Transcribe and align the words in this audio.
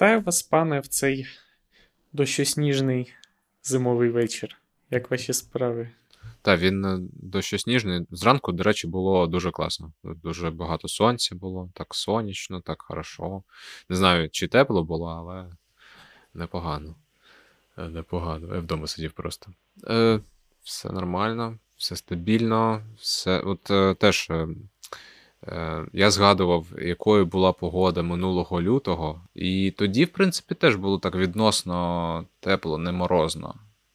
Вітаю 0.00 0.20
вас, 0.20 0.42
пане, 0.42 0.80
в 0.80 0.86
цей 0.86 1.26
дощосніжний 2.12 3.12
зимовий 3.62 4.10
вечір. 4.10 4.56
Як 4.90 5.10
ваші 5.10 5.32
справи? 5.32 5.90
Так, 6.42 6.60
він 6.60 6.84
е, 6.84 6.98
дощосніжний. 7.12 8.06
Зранку, 8.10 8.52
до 8.52 8.62
речі, 8.62 8.86
було 8.86 9.26
дуже 9.26 9.50
класно. 9.50 9.92
Дуже 10.04 10.50
багато 10.50 10.88
сонця 10.88 11.34
було, 11.34 11.70
так 11.74 11.94
сонячно, 11.94 12.60
так 12.60 12.82
хорошо. 12.82 13.42
Не 13.88 13.96
знаю, 13.96 14.30
чи 14.30 14.48
тепло 14.48 14.84
було, 14.84 15.06
але 15.06 15.46
непогано. 16.34 16.94
Е, 17.78 17.88
непогано. 17.88 18.54
Я 18.54 18.60
вдома 18.60 18.86
сидів 18.86 19.12
просто. 19.12 19.52
Е, 19.88 20.20
Все 20.62 20.90
нормально, 20.90 21.58
все 21.76 21.96
стабільно, 21.96 22.82
все. 22.98 23.40
От 23.40 23.70
е, 23.70 23.94
теж. 23.94 24.30
Е, 25.48 25.86
я 25.92 26.10
згадував, 26.10 26.66
якою 26.82 27.26
була 27.26 27.52
погода 27.52 28.02
минулого 28.02 28.62
лютого, 28.62 29.22
і 29.34 29.70
тоді, 29.70 30.04
в 30.04 30.08
принципі, 30.08 30.54
теж 30.54 30.76
було 30.76 30.98
так 30.98 31.14
відносно 31.14 32.24
тепло, 32.40 32.78
не 32.78 32.92
морозно. 32.92 33.54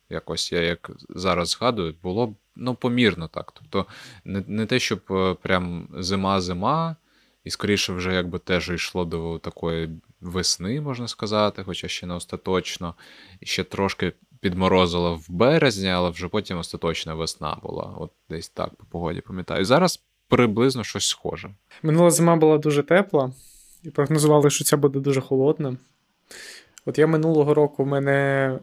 Якось 0.09 0.52
я 0.52 0.62
як 0.62 0.91
зараз 1.09 1.50
згадую, 1.50 1.95
було 2.03 2.36
ну, 2.55 2.76
помірно 2.76 3.27
так. 3.27 3.52
Тобто 3.52 3.86
не 4.26 4.44
не 4.48 4.66
те, 4.66 4.80
щоб 4.80 5.02
е, 5.12 5.34
прям 5.34 5.88
зима-зима, 5.94 6.95
і 7.44 7.50
скоріше 7.50 7.94
вже 7.94 8.14
якби 8.14 8.39
теж 8.39 8.70
йшло 8.70 9.05
до 9.05 9.39
такої 9.39 9.89
весни, 10.22 10.81
можна 10.81 11.08
сказати, 11.08 11.64
хоча 11.64 11.88
ще 11.88 12.08
не 12.08 12.14
остаточно. 12.14 12.95
Ще 13.44 13.64
трошки 13.64 14.14
підморозило 14.39 15.16
в 15.16 15.25
березні, 15.30 15.89
але 15.89 16.09
вже 16.09 16.27
потім 16.27 16.58
остаточна 16.58 17.14
весна 17.14 17.58
була. 17.64 17.95
От 17.98 18.11
десь 18.30 18.50
так 18.50 18.75
по 18.75 18.86
погоді 18.86 19.22
пам'ятаю. 19.22 19.66
Зараз 19.66 20.05
приблизно 20.28 20.84
щось 20.84 21.08
схоже. 21.08 21.50
Минула 21.84 22.12
зима 22.12 22.36
була 22.36 22.58
дуже 22.58 22.84
тепла, 22.84 23.31
і 23.84 23.90
прогнозували, 23.90 24.50
що 24.50 24.64
ця 24.64 24.78
буде 24.78 25.00
дуже 25.00 25.22
холодна. 25.22 25.78
От 26.86 26.98
я 26.98 27.08
минулого 27.08 27.54
року 27.54 27.84
в 27.84 27.88
мене 27.88 28.12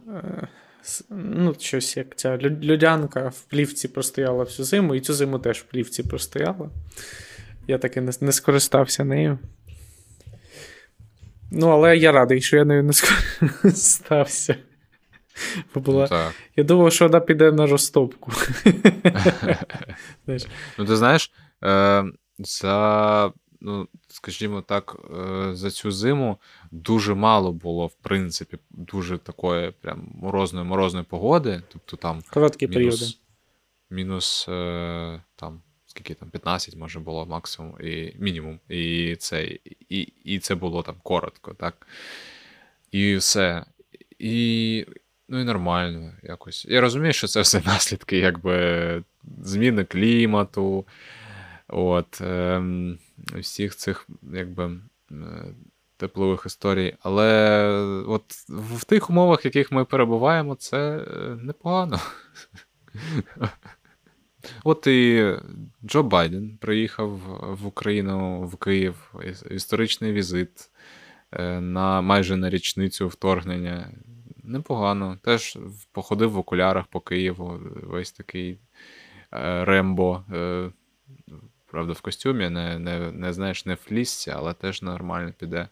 е, 0.09 0.49
ну, 1.11 1.55
щось 1.59 1.97
як 1.97 2.17
ця 2.17 2.37
людянка 2.39 3.29
в 3.29 3.41
плівці 3.41 3.89
простояла 3.89 4.45
всю 4.45 4.67
зиму, 4.67 4.95
і 4.95 5.01
цю 5.01 5.15
зиму 5.15 5.39
теж 5.39 5.59
в 5.59 5.63
плівці 5.63 6.03
простояла. 6.03 6.71
Я 7.69 7.79
таки 7.79 8.01
не, 8.01 8.13
не 8.21 8.33
скористався 8.33 9.05
нею. 9.05 9.39
Ну, 11.51 11.69
але 11.69 11.97
я 11.97 12.13
радий, 12.13 12.41
що 12.41 12.57
я 12.57 12.65
нею 12.65 12.83
не 12.83 12.93
скористався. 12.93 14.57
Бо 15.75 15.81
була... 15.81 16.09
Ну, 16.11 16.19
Я 16.57 16.65
думав, 16.65 16.93
що 16.93 17.09
вона 17.09 17.21
піде 17.21 17.53
на 17.53 17.67
розтопку. 17.67 18.33
Ну, 20.79 20.85
ти 20.85 20.97
знаєш, 20.97 21.33
за, 22.39 23.33
ну, 23.61 23.89
скажімо 24.09 24.63
так, 24.63 24.97
е, 25.21 25.55
за 25.55 25.71
цю 25.71 25.91
зиму 25.91 26.39
дуже 26.71 27.15
мало 27.15 27.53
було, 27.53 27.87
в 27.87 27.95
принципі, 27.95 28.59
дуже 28.71 29.19
такої 29.19 29.71
прям 29.71 30.09
морозної 30.15 30.67
морозної 30.67 31.05
погоди. 31.09 31.63
Тобто 31.69 31.97
там 31.97 32.23
Короткі 32.31 32.69
мінус, 32.69 33.01
періоди. 33.01 33.17
Мінус 33.91 34.47
е, 34.49 35.23
там. 35.37 35.63
Скільки 35.87 36.15
там 36.15 36.31
15 36.31 36.77
може 36.77 37.01
було 37.01 37.27
максимум 37.27 37.75
і 37.81 38.13
мінімум. 38.19 38.61
І 38.69 39.17
це 39.17 39.45
і, 39.89 40.01
і 40.25 40.39
це 40.39 40.55
було 40.55 40.83
там 40.83 40.95
коротко, 41.03 41.55
так? 41.55 41.87
І 42.91 43.17
все. 43.17 43.65
І 44.19 44.87
ну 45.29 45.41
і 45.41 45.45
нормально 45.45 46.13
якось. 46.23 46.67
Я 46.69 46.81
розумію, 46.81 47.13
що 47.13 47.27
це 47.27 47.41
все 47.41 47.63
наслідки 47.67 48.19
якби 48.19 49.03
зміни 49.43 49.85
клімату, 49.85 50.87
От, 51.73 52.21
е, 52.21 52.63
всіх 53.39 53.77
цих 53.77 54.09
якби, 54.33 54.81
теплових 56.03 56.43
історій. 56.47 56.95
Але 57.03 57.69
от 58.09 58.25
в 58.49 58.85
тих 58.85 59.11
умовах, 59.11 59.45
в 59.45 59.47
яких 59.47 59.73
ми 59.73 59.85
перебуваємо, 59.85 60.55
це 60.55 60.79
е, 60.97 61.37
непогано. 61.43 62.01
От 64.65 64.87
і 64.87 65.33
Джо 65.85 66.03
Байден 66.03 66.59
приїхав 66.61 67.09
в 67.63 67.67
Україну, 67.67 68.43
в 68.43 68.57
Київ, 68.57 69.15
історичний 69.51 70.13
візит 70.13 70.71
е, 71.33 71.61
на 71.61 72.01
майже 72.01 72.37
на 72.37 72.51
річницю 72.51 73.09
вторгнення. 73.09 73.91
Непогано. 74.45 75.19
Теж 75.23 75.59
походив 75.93 76.31
в 76.31 76.39
окулярах 76.39 76.87
по 76.87 77.01
Києву, 77.01 77.61
весь 77.83 78.13
такий 78.13 78.59
е, 79.33 79.65
Рембо. 79.65 80.25
Правда, 81.73 81.93
в 81.93 82.01
костюмі, 82.01 82.49
не 82.49 82.79
не, 82.79 83.13
не 83.13 83.33
знаєш, 83.33 83.67
не 83.67 83.75
в 83.75 83.77
флісці, 83.77 84.31
але 84.31 84.55
теж 84.55 84.83
нормально 84.83 85.33
піде. 85.39 85.69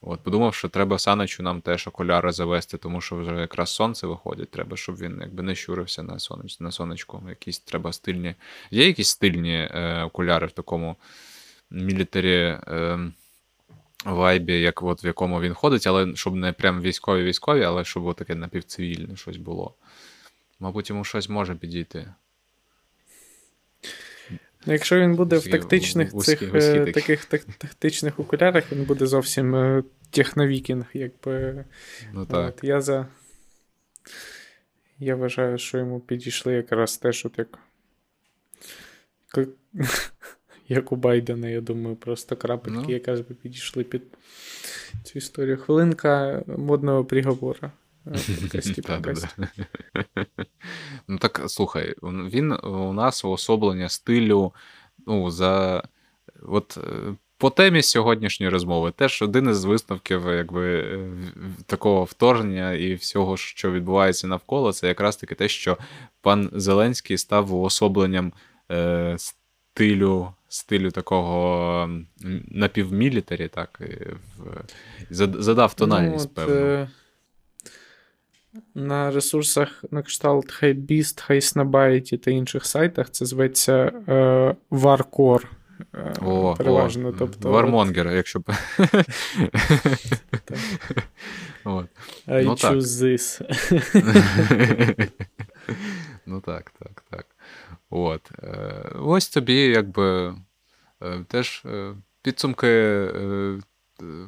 От, 0.00 0.20
Подумав, 0.20 0.54
що 0.54 0.68
треба 0.68 0.98
Саничу 0.98 1.42
нам 1.42 1.60
теж 1.60 1.86
окуляри 1.86 2.32
завести, 2.32 2.78
тому 2.78 3.00
що 3.00 3.16
вже 3.16 3.40
якраз 3.40 3.70
сонце 3.70 4.06
виходить. 4.06 4.50
Треба, 4.50 4.76
щоб 4.76 4.96
він 4.96 5.18
якби 5.20 5.42
не 5.42 5.54
щурився 5.54 6.02
на 6.02 6.18
сонеч, 6.18 6.60
на 6.60 6.70
сонечку. 6.70 7.22
Якісь 7.28 7.58
треба 7.58 7.92
стильні. 7.92 8.34
Є 8.70 8.86
якісь 8.86 9.08
стильні 9.08 9.68
е, 9.70 10.02
окуляри 10.02 10.46
в 10.46 10.52
такому 10.52 10.96
мілітарі 11.70 12.58
е, 12.68 12.98
вайбі, 14.04 14.60
як 14.60 14.82
от 14.82 15.04
в 15.04 15.06
якому 15.06 15.40
він 15.40 15.54
ходить, 15.54 15.86
але 15.86 16.16
щоб 16.16 16.34
не 16.34 16.52
прям 16.52 16.80
військові-військові, 16.80 17.62
але 17.62 17.84
щоб 17.84 18.14
таке 18.14 18.34
напівцивільне 18.34 19.16
щось 19.16 19.36
було. 19.36 19.74
Мабуть, 20.60 20.90
йому 20.90 21.04
щось 21.04 21.28
може 21.28 21.54
підійти. 21.54 22.14
Якщо 24.66 25.00
він 25.00 25.16
буде 25.16 25.38
в 25.38 25.50
тактичних 25.50 26.12
вузькі, 26.12 26.36
цих 26.36 26.54
вузькі, 26.54 26.78
е, 26.78 26.92
таких 26.92 27.24
тактичних 27.58 28.20
окулярах, 28.20 28.72
він 28.72 28.84
буде 28.84 29.06
зовсім 29.06 29.54
е, 29.54 29.82
техновікінг, 30.10 30.84
якби. 30.94 31.64
Ну, 32.12 32.26
так. 32.26 32.54
От, 32.58 32.64
Я 32.64 32.80
за. 32.80 33.06
Я 34.98 35.16
вважаю, 35.16 35.58
що 35.58 35.78
йому 35.78 36.00
підійшли 36.00 36.52
якраз 36.52 36.96
теж 36.96 37.26
от 37.26 37.38
як. 37.38 37.58
Як 40.68 40.92
у 40.92 40.96
Байдена, 40.96 41.48
я 41.48 41.60
думаю, 41.60 41.96
просто 41.96 42.36
крапельки 42.36 42.84
ну. 42.86 42.92
якраз 42.92 43.20
би 43.20 43.34
підійшли 43.34 43.84
під 43.84 44.02
цю 45.04 45.18
історію. 45.18 45.56
Хвилинка 45.56 46.42
модного 46.46 47.04
приговора. 47.04 47.72
Ну 51.08 51.18
так 51.18 51.42
слухай, 51.46 51.94
він 52.02 52.52
у 52.52 52.92
нас 52.92 53.24
уособлення 53.24 53.88
стилю. 53.88 54.52
ну, 55.06 55.30
за... 55.30 55.82
От 56.42 56.78
е, 56.78 57.14
По 57.38 57.50
темі 57.50 57.82
сьогоднішньої 57.82 58.50
розмови 58.50 58.92
теж 58.96 59.22
один 59.22 59.48
із 59.48 59.64
висновків 59.64 60.26
якби, 60.26 60.98
такого 61.66 62.04
вторгнення 62.04 62.72
і 62.72 62.94
всього, 62.94 63.36
що 63.36 63.72
відбувається 63.72 64.26
навколо, 64.26 64.72
це 64.72 64.88
якраз 64.88 65.16
таки 65.16 65.34
те, 65.34 65.48
що 65.48 65.78
пан 66.20 66.50
Зеленський 66.52 67.18
став 67.18 67.54
уособленням 67.54 68.32
е, 68.70 69.16
стилю 69.18 70.32
стилю 70.48 70.90
такого 70.90 71.90
напівмілітарі, 72.48 73.48
так, 73.48 73.80
в, 74.38 74.64
задав 75.10 75.74
тональність, 75.74 76.30
ну, 76.36 76.44
певно. 76.46 76.88
На 78.74 79.10
ресурсах 79.10 79.84
на 79.90 80.02
кшталт 80.02 80.62
Hypebeast, 80.62 81.30
HiSnobite 81.30 82.18
та 82.18 82.30
інших 82.30 82.66
сайтах 82.66 83.10
це 83.10 83.26
зветься 83.26 83.92
е, 84.08 84.56
Warcore. 84.70 85.44
Е, 85.94 86.14
о, 86.22 86.54
переважно. 86.58 87.08
О, 87.08 87.12
тобто, 87.12 87.50
Вармонгер, 87.50 88.06
от... 88.06 88.12
якщо 88.12 88.40
б. 88.40 88.44
I 91.64 92.44
ну, 92.44 92.50
choose 92.50 92.80
this. 92.80 93.42
ну 96.26 96.40
так, 96.40 96.70
так, 96.70 97.04
так. 97.10 97.26
От. 97.90 98.30
Е, 98.42 98.84
ось 98.98 99.28
тобі, 99.28 99.56
якби 99.56 100.34
е, 101.02 101.24
теж 101.28 101.64
підсумки 102.22 102.68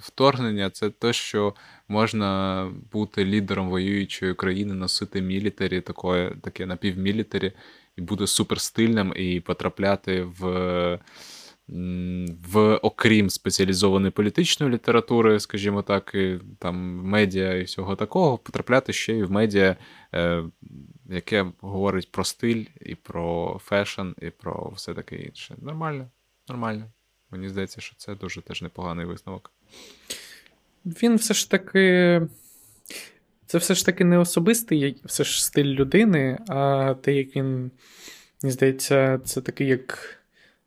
вторгнення 0.01 0.71
це 0.71 0.91
те, 0.91 1.13
що 1.13 1.55
можна 1.89 2.71
бути 2.93 3.25
лідером 3.25 3.69
воюючої 3.69 4.35
країни, 4.35 4.75
носити 4.75 5.23
мілітарі, 5.23 5.81
таке, 5.81 6.33
таке 6.43 6.67
напівмілітарі, 6.67 7.53
і 7.97 8.01
бути 8.01 8.27
суперстильним 8.27 9.13
і 9.17 9.41
потрапляти 9.41 10.23
в. 10.23 10.99
В 12.53 12.77
окрім 12.77 13.31
спеціалізованої 13.31 14.11
політичної 14.11 14.73
літератури, 14.73 15.41
скажімо 15.41 15.83
так, 15.83 16.11
і 16.15 16.39
там 16.59 16.77
медіа 17.05 17.55
і 17.55 17.63
всього 17.63 17.97
такого, 17.97 18.39
потрапляти 18.39 18.93
ще 18.93 19.13
й 19.13 19.23
в 19.23 19.31
медіа, 19.31 19.77
е, 20.15 20.45
яке 21.11 21.47
говорить 21.61 22.13
про 22.13 22.25
стиль, 22.25 22.65
і 22.81 22.95
про 22.95 23.61
фешн, 23.65 24.09
і 24.23 24.31
про 24.31 24.73
все 24.77 24.95
таке 24.95 25.17
інше. 25.17 25.55
Нормально, 25.59 26.09
нормально. 26.49 26.85
Мені 27.31 27.49
здається, 27.49 27.81
що 27.81 27.97
це 27.97 28.15
дуже 28.15 28.43
теж 28.43 28.63
непоганий 28.63 29.07
висновок. 29.07 29.53
Він 30.85 31.17
все 31.17 31.35
ж 31.35 31.51
таки. 31.51 32.23
Це 33.47 33.59
все 33.59 33.75
ж 33.75 33.87
таки 33.87 34.05
не 34.05 34.19
особистий 34.19 34.97
все 35.05 35.25
ж 35.25 35.45
стиль 35.45 35.65
людини, 35.65 36.39
а 36.49 36.95
те, 37.03 37.15
як 37.15 37.37
він, 37.37 37.71
мені 38.43 38.53
здається, 38.53 39.21
це 39.25 39.41
такий 39.41 39.67
як 39.67 40.19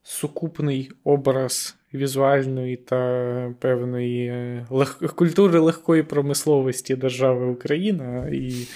сукупний 0.04 0.92
образ 1.04 1.76
візуальної 1.94 2.78
та 2.78 3.54
певної 3.60 4.28
е, 4.28 4.66
лег... 4.70 5.16
культури 5.16 5.60
легкої 5.60 6.04
промисловості 6.04 6.96
держави 6.96 7.46
Україна 7.46 8.30
і 8.30 8.68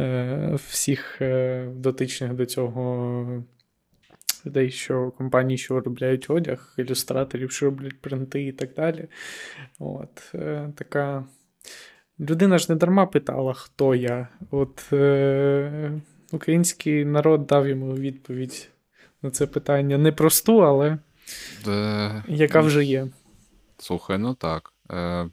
е, 0.00 0.58
всіх 0.68 1.22
е, 1.22 1.66
дотичних 1.76 2.34
до 2.34 2.46
цього 2.46 3.44
людей, 4.46 4.70
що 4.70 5.10
компанії, 5.10 5.58
що 5.58 5.74
виробляють 5.74 6.30
одяг, 6.30 6.74
ілюстраторів, 6.78 7.50
що 7.50 7.66
роблять 7.66 8.00
принти 8.00 8.42
і 8.46 8.52
так 8.52 8.74
далі. 8.74 9.08
От, 9.78 10.30
е, 10.34 10.72
така. 10.76 11.24
Людина 12.20 12.58
ж 12.58 12.66
не 12.68 12.76
дарма 12.76 13.06
питала, 13.06 13.52
хто 13.52 13.94
я. 13.94 14.28
От 14.50 14.92
е, 14.92 15.92
український 16.32 17.04
народ 17.04 17.46
дав 17.46 17.68
йому 17.68 17.94
відповідь 17.94 18.68
на 19.22 19.30
це 19.30 19.46
питання 19.46 19.98
непросту, 19.98 20.58
але 20.58 20.98
Де... 21.64 22.22
яка 22.28 22.60
вже 22.60 22.84
є. 22.84 23.08
Слухай, 23.78 24.18
ну 24.18 24.34
так. 24.34 24.72
Е, 24.90 25.28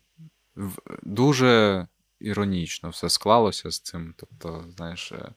Дуже 1.04 1.88
іронічно 2.20 2.90
все 2.90 3.10
склалося 3.10 3.72
з 3.72 3.80
цим. 3.80 4.14
Тобто, 4.18 4.66
знаєш, 4.78 5.12
е, 5.12 5.32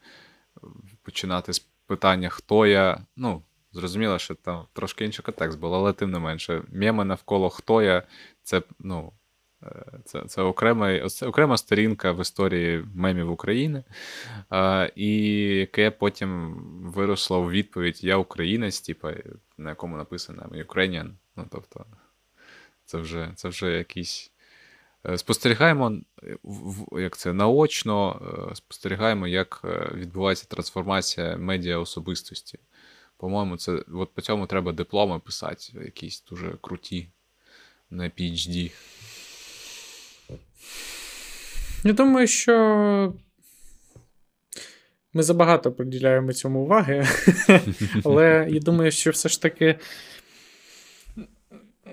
починати 1.02 1.52
з 1.52 1.58
питання, 1.86 2.28
хто 2.28 2.66
я. 2.66 3.06
Ну, 3.16 3.42
зрозуміло, 3.74 4.18
що 4.18 4.34
там 4.34 4.64
трошки 4.72 5.04
інший 5.04 5.24
контекст 5.24 5.58
був, 5.58 5.74
але 5.74 5.92
тим 5.92 6.10
не 6.10 6.18
менше, 6.18 6.62
меми 6.72 7.04
навколо 7.04 7.50
хто 7.50 7.82
я, 7.82 8.02
це, 8.42 8.62
ну. 8.78 9.12
Е, 9.62 9.84
це 10.04 10.22
це, 10.26 10.42
окрема 10.42 11.08
це 11.08 11.26
окрема 11.26 11.56
сторінка 11.56 12.12
в 12.12 12.20
історії 12.20 12.84
мемів 12.94 13.30
України, 13.30 13.84
а, 14.50 14.88
і 14.96 15.22
яке 15.56 15.90
потім 15.90 16.54
виросло 16.94 17.42
в 17.42 17.50
відповідь 17.50 18.04
Я 18.04 18.16
українець, 18.16 18.80
типу, 18.80 19.08
на 19.58 19.70
якому 19.70 19.96
написано 19.96 20.42
Ukrainian. 20.42 21.10
Ну, 21.36 21.46
тобто, 21.50 21.86
це 22.84 22.98
вже 22.98 23.32
це 23.34 23.48
вже 23.48 23.72
якісь. 23.72 24.30
Е, 25.08 25.18
спостерігаємо, 25.18 25.98
як 26.92 27.16
це 27.16 27.32
наочно 27.32 28.22
е, 28.50 28.54
спостерігаємо, 28.54 29.26
як 29.26 29.60
відбувається 29.94 30.46
трансформація 30.48 31.36
медіа 31.36 31.78
особистості. 31.78 32.58
По-моєму, 33.16 33.56
це 33.56 33.72
от 33.94 34.14
по 34.14 34.20
цьому 34.20 34.46
треба 34.46 34.72
дипломи 34.72 35.18
писати, 35.18 35.62
якісь 35.84 36.24
дуже 36.30 36.56
круті 36.60 37.08
на 37.90 38.04
PhD. 38.04 38.72
Я 41.84 41.92
думаю, 41.92 42.26
що 42.26 43.14
ми 45.12 45.22
забагато 45.22 45.72
приділяємо 45.72 46.32
цьому 46.32 46.60
уваги, 46.60 47.06
але 48.04 48.46
я 48.50 48.60
думаю, 48.60 48.90
що 48.90 49.10
все 49.10 49.28
ж 49.28 49.42
таки, 49.42 49.78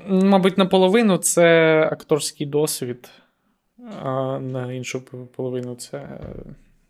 мабуть, 0.08 0.58
наполовину 0.58 1.18
це 1.18 1.80
акторський 1.92 2.48
досвід, 2.48 3.10
а 4.02 4.40
на 4.40 4.74
іншу 4.74 5.02
половину 5.36 5.76
це 5.76 6.20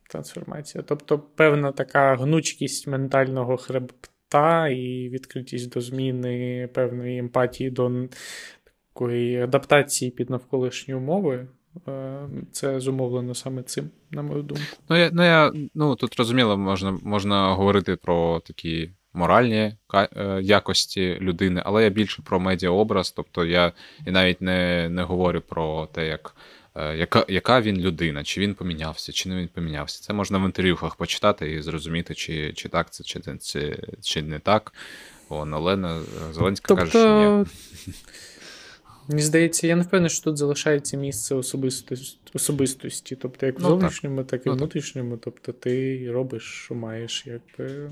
трансформація. 0.09 0.83
Тобто 0.87 1.19
певна 1.19 1.71
така 1.71 2.15
гнучкість 2.15 2.87
ментального 2.87 3.57
хребта 4.31 4.67
і 4.67 5.09
відкритість 5.09 5.69
до 5.69 5.81
зміни, 5.81 6.69
певної 6.73 7.17
емпатії 7.17 7.69
до 7.69 7.91
такої 8.93 9.41
адаптації 9.41 10.11
під 10.11 10.29
навколишні 10.29 10.93
умови. 10.93 11.47
Е, 11.87 12.27
це 12.51 12.79
зумовлено 12.79 13.35
саме 13.35 13.63
цим, 13.63 13.89
на 14.11 14.21
мою 14.21 14.43
думку. 14.43 14.63
Ну, 14.89 14.97
я 14.97 15.09
ну, 15.13 15.23
я, 15.23 15.51
ну 15.75 15.95
тут 15.95 16.15
розуміло, 16.15 16.57
можна 16.57 16.97
можна 17.03 17.53
говорити 17.53 17.95
про 17.95 18.39
такі 18.39 18.89
моральні 19.13 19.73
е, 19.93 20.39
якості 20.41 21.17
людини, 21.21 21.61
але 21.65 21.83
я 21.83 21.89
більше 21.89 22.21
про 22.21 22.39
медіаобраз, 22.39 23.11
тобто 23.11 23.45
я 23.45 23.71
і 24.07 24.11
навіть 24.11 24.41
не 24.41 24.89
не 24.89 25.03
говорю 25.03 25.41
про 25.41 25.85
те, 25.85 26.07
як. 26.07 26.35
Е, 26.75 26.97
яка 26.97 27.25
яка 27.27 27.61
він 27.61 27.81
людина, 27.81 28.23
чи 28.23 28.41
він 28.41 28.55
помінявся, 28.55 29.11
чи 29.11 29.29
не 29.29 29.35
він 29.35 29.47
помінявся. 29.47 30.01
Це 30.01 30.13
можна 30.13 30.37
в 30.37 30.45
інтерв'юхах 30.45 30.95
почитати 30.95 31.51
і 31.51 31.61
зрозуміти, 31.61 32.15
чи 32.15 32.53
чи 32.53 32.69
так 32.69 32.93
це, 32.93 33.03
чи 33.03 33.21
чи, 33.41 33.83
чи 34.01 34.21
не 34.21 34.39
так. 34.39 34.73
Вон, 35.29 35.53
Олена 35.53 36.01
Зеленська 36.31 36.67
тобто, 36.67 36.85
каже, 36.85 36.91
що 36.91 37.45
ні. 37.87 37.93
Мені 39.07 39.21
здається, 39.21 39.67
я 39.67 39.75
не 39.75 39.81
впевнений, 39.81 40.09
що 40.09 40.23
тут 40.23 40.37
залишається 40.37 40.97
місце 40.97 41.35
особистості, 41.35 42.17
особистості. 42.33 43.15
тобто 43.15 43.45
як 43.45 43.59
в 43.59 43.61
ну, 43.61 43.67
зовнішньому, 43.67 44.17
так, 44.17 44.27
так 44.27 44.45
і 44.45 44.49
в 44.49 44.51
ну, 44.51 44.57
внутрішньому. 44.57 45.17
Тобто 45.17 45.51
ти 45.51 46.11
робиш, 46.11 46.43
що 46.43 46.75
маєш, 46.75 47.27
якби. 47.27 47.91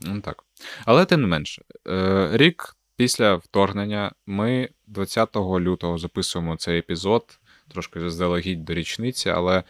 Ну 0.00 0.20
так. 0.20 0.44
Але 0.84 1.04
тим 1.04 1.20
не 1.20 1.26
менше, 1.26 1.62
е, 1.88 2.30
рік 2.32 2.76
після 2.96 3.34
вторгнення 3.34 4.12
ми 4.26 4.68
20 4.86 5.36
лютого 5.36 5.98
записуємо 5.98 6.56
цей 6.56 6.78
епізод, 6.78 7.39
трошки 7.72 8.00
заздалегідь 8.00 8.64
до 8.64 8.74
річниці, 8.74 9.30
але 9.30 9.62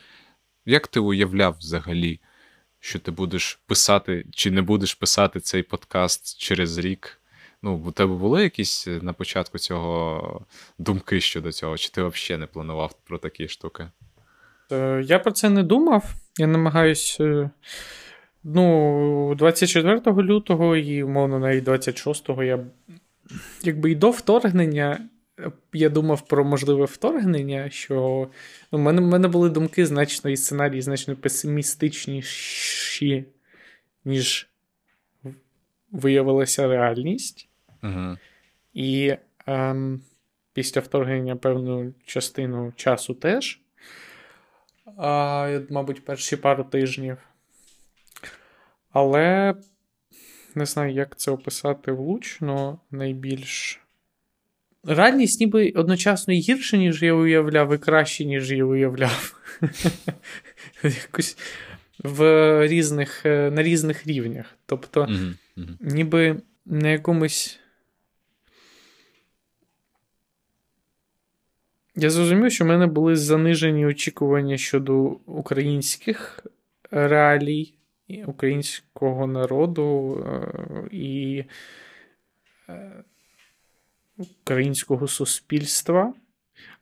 як 0.66 0.86
ти 0.86 1.00
уявляв 1.00 1.56
взагалі, 1.58 2.20
що 2.80 2.98
ти 2.98 3.10
будеш 3.10 3.60
писати 3.66 4.26
чи 4.32 4.50
не 4.50 4.62
будеш 4.62 4.94
писати 4.94 5.40
цей 5.40 5.62
подкаст 5.62 6.38
через 6.38 6.78
рік? 6.78 7.20
Ну, 7.62 7.82
у 7.86 7.90
тебе 7.90 8.14
були 8.14 8.42
якісь 8.42 8.88
е, 8.88 8.98
на 9.02 9.12
початку 9.12 9.58
цього 9.58 10.40
думки 10.78 11.20
щодо 11.20 11.52
цього, 11.52 11.76
чи 11.76 11.90
ти 11.90 12.02
взагалі 12.02 12.40
не 12.40 12.46
планував 12.46 12.94
про 13.04 13.18
такі 13.18 13.48
штуки? 13.48 13.88
Е, 14.72 15.02
я 15.06 15.18
про 15.18 15.32
це 15.32 15.50
не 15.50 15.62
думав. 15.62 16.14
Я 16.38 16.46
намагаюся. 16.46 17.24
Е, 17.24 17.50
ну, 18.44 19.34
24 19.38 20.00
лютого 20.06 20.76
і, 20.76 21.02
умовно, 21.02 21.38
навіть 21.38 21.64
26-го 21.64 22.42
я 22.42 22.58
якби 23.62 23.90
і 23.90 23.94
до 23.94 24.10
вторгнення. 24.10 25.08
Я 25.72 25.88
думав 25.88 26.26
про 26.26 26.44
можливе 26.44 26.84
вторгнення, 26.84 27.70
що 27.70 28.28
ну, 28.72 28.78
в 28.78 28.82
мене 28.82 29.00
в 29.00 29.06
мене 29.06 29.28
були 29.28 29.50
думки 29.50 29.86
значно 29.86 30.30
і 30.30 30.36
сценарії 30.36 30.82
значно 30.82 31.16
песимістичніші, 31.16 33.24
ніж 34.04 34.48
виявилася 35.90 36.68
реальність. 36.68 37.48
Угу. 37.82 38.16
І 38.74 39.16
ем, 39.46 40.00
після 40.52 40.80
вторгнення 40.80 41.36
певну 41.36 41.94
частину 42.04 42.72
часу 42.76 43.14
теж. 43.14 43.60
А, 44.96 45.60
Мабуть, 45.70 46.04
перші 46.04 46.36
пару 46.36 46.64
тижнів. 46.64 47.18
Але 48.92 49.54
не 50.54 50.66
знаю, 50.66 50.92
як 50.92 51.16
це 51.16 51.30
описати 51.30 51.92
влучно 51.92 52.78
найбільш. 52.90 53.80
Реальність 54.84 55.40
ніби 55.40 55.70
одночасно 55.70 56.34
гірше, 56.34 56.78
ніж 56.78 57.02
я 57.02 57.14
уявляв, 57.14 57.74
і 57.74 57.78
краще, 57.78 58.24
ніж 58.24 58.52
я 58.52 58.64
уявляв. 58.64 59.40
Якось 60.82 61.36
в 61.98 62.68
різних, 62.68 63.26
е, 63.26 63.50
на 63.50 63.62
різних 63.62 64.06
рівнях. 64.06 64.46
Тобто, 64.66 65.08
ніби 65.80 66.40
на 66.66 66.88
якомусь 66.88 67.60
Я 71.96 72.10
зрозумів, 72.10 72.52
що 72.52 72.64
в 72.64 72.66
мене 72.66 72.86
були 72.86 73.16
занижені 73.16 73.86
очікування 73.86 74.56
щодо 74.56 74.96
українських 75.26 76.46
реалій, 76.90 77.74
українського 78.26 79.26
народу 79.26 80.16
е, 80.26 80.96
і 80.96 81.44
е, 82.68 83.04
українського 84.42 85.08
суспільства, 85.08 86.14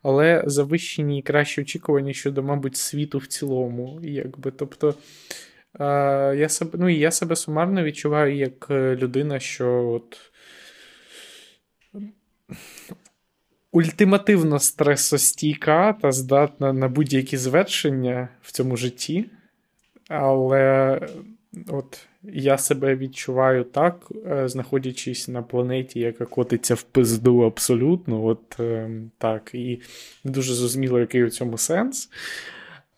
але 0.03 0.43
завищені 0.45 1.19
і 1.19 1.21
кращі 1.21 1.61
очікування 1.61 2.13
щодо, 2.13 2.43
мабуть, 2.43 2.77
світу 2.77 3.17
в 3.17 3.27
цілому. 3.27 3.99
Якби. 4.03 4.51
Тобто 4.51 4.95
е, 5.79 5.85
я 6.35 6.49
себе 6.49 6.77
ну, 6.81 6.89
я 6.89 7.11
себе 7.11 7.35
сумарно 7.35 7.83
відчуваю 7.83 8.35
як 8.35 8.69
людина, 8.71 9.39
що 9.39 9.89
от 9.89 10.31
ультимативно 13.71 14.59
стресостійка 14.59 15.93
та 15.93 16.11
здатна 16.11 16.73
на 16.73 16.87
будь-які 16.87 17.37
звершення 17.37 18.29
в 18.41 18.51
цьому 18.51 18.77
житті. 18.77 19.25
Але 20.07 20.99
от 21.67 22.07
я 22.23 22.57
себе 22.57 22.95
відчуваю 22.95 23.63
так, 23.63 24.11
е, 24.25 24.49
знаходячись 24.49 25.27
на 25.27 25.43
планеті, 25.43 25.99
яка 25.99 26.25
котиться 26.25 26.75
в 26.75 26.81
пизду 26.83 27.41
абсолютно. 27.41 28.25
От 28.25 28.59
е, 28.59 28.89
так, 29.17 29.51
і 29.53 29.81
не 30.23 30.31
дуже 30.31 30.53
зрозуміло, 30.53 30.99
який 30.99 31.23
у 31.23 31.29
цьому 31.29 31.57
сенс. 31.57 32.09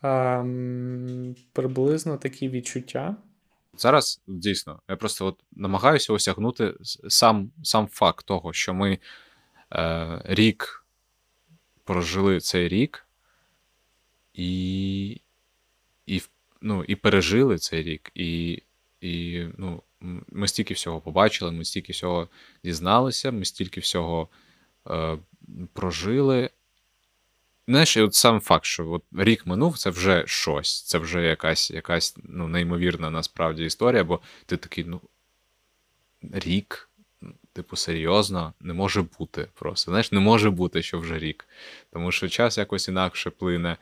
А, 0.01 0.43
Приблизно 1.53 2.17
такі 2.17 2.49
відчуття. 2.49 3.15
Зараз 3.77 4.21
дійсно, 4.27 4.81
я 4.89 4.95
просто 4.95 5.25
от 5.25 5.39
намагаюся 5.51 6.13
осягнути 6.13 6.73
сам 7.07 7.51
сам 7.63 7.87
факт 7.87 8.25
того, 8.25 8.53
що 8.53 8.73
ми 8.73 8.97
е, 9.73 10.21
рік 10.25 10.85
прожили 11.83 12.39
цей 12.39 12.67
рік 12.67 13.07
і, 14.33 15.21
ну, 16.61 16.83
і 16.83 16.95
пережили 16.95 17.57
цей 17.57 17.83
рік, 17.83 18.11
і 18.15 18.61
і 19.01 19.45
ну, 19.57 19.83
ми 20.31 20.47
стільки 20.47 20.73
всього 20.73 21.01
побачили, 21.01 21.51
ми 21.51 21.65
стільки 21.65 21.93
всього 21.93 22.29
дізналися, 22.63 23.31
ми 23.31 23.45
стільки 23.45 23.79
всього 23.79 24.27
е, 24.89 25.17
прожили. 25.73 26.49
Знаєш, 27.67 27.97
і 27.97 28.01
от 28.01 28.13
сам 28.13 28.39
факт, 28.39 28.65
що 28.65 28.91
от 28.91 29.03
рік 29.11 29.45
минув, 29.45 29.77
це 29.77 29.89
вже 29.89 30.23
щось, 30.27 30.83
це 30.83 30.97
вже 30.97 31.23
якась 31.23 31.71
якась 31.71 32.17
ну, 32.23 32.47
неймовірна 32.47 33.09
насправді 33.09 33.65
історія, 33.65 34.03
бо 34.03 34.19
ти 34.45 34.57
такий, 34.57 34.83
ну, 34.83 35.01
рік, 36.21 36.89
типу, 37.53 37.75
серйозно, 37.75 38.53
не 38.59 38.73
може 38.73 39.01
бути 39.01 39.47
просто. 39.53 39.91
Знаєш, 39.91 40.11
не 40.11 40.19
може 40.19 40.49
бути, 40.49 40.81
що 40.81 40.99
вже 40.99 41.19
рік. 41.19 41.47
Тому 41.93 42.11
що 42.11 42.29
час 42.29 42.57
якось 42.57 42.87
інакше 42.87 43.29
плине, 43.29 43.77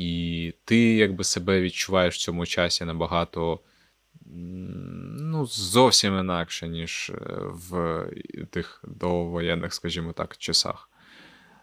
і 0.00 0.54
ти 0.64 0.94
якби 0.94 1.24
себе 1.24 1.60
відчуваєш 1.60 2.14
в 2.14 2.18
цьому 2.18 2.46
часі 2.46 2.84
набагато 2.84 3.60
ну, 5.20 5.46
зовсім 5.46 6.18
інакше, 6.18 6.68
ніж 6.68 7.10
е, 7.10 7.14
в 7.40 8.06
тих 8.50 8.84
довоєнних, 8.88 9.74
скажімо 9.74 10.12
так, 10.12 10.36
часах. 10.36 10.90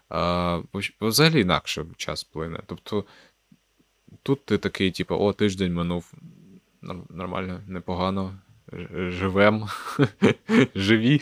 А, 0.08 0.60
Взагалі 1.00 1.40
інакше 1.40 1.86
час 1.96 2.24
плине. 2.24 2.60
Тобто 2.66 3.04
тут 4.22 4.44
ти 4.44 4.58
такий, 4.58 4.90
типу, 4.90 5.14
о, 5.14 5.32
тиждень 5.32 5.74
минув 5.74 6.12
нормально, 7.10 7.60
непогано, 7.66 8.38
живем, 8.92 9.68
живі, 10.74 11.20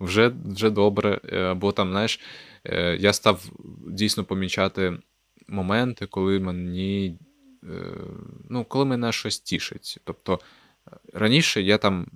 вже 0.00 0.32
вже 0.44 0.70
добре. 0.70 1.20
Або 1.50 1.72
там, 1.72 1.90
знаєш, 1.90 2.20
е, 2.64 2.96
я 2.96 3.12
став 3.12 3.44
дійсно 3.88 4.24
помічати 4.24 4.98
моменти, 5.48 6.06
коли 6.06 6.40
мені. 6.40 7.18
Е, 7.64 7.68
ну, 8.50 8.64
коли 8.64 8.84
мене 8.84 9.12
щось 9.12 9.40
тішить. 9.40 9.98
Тобто 10.04 10.40
раніше 11.12 11.62
я 11.62 11.78
там 11.78 12.06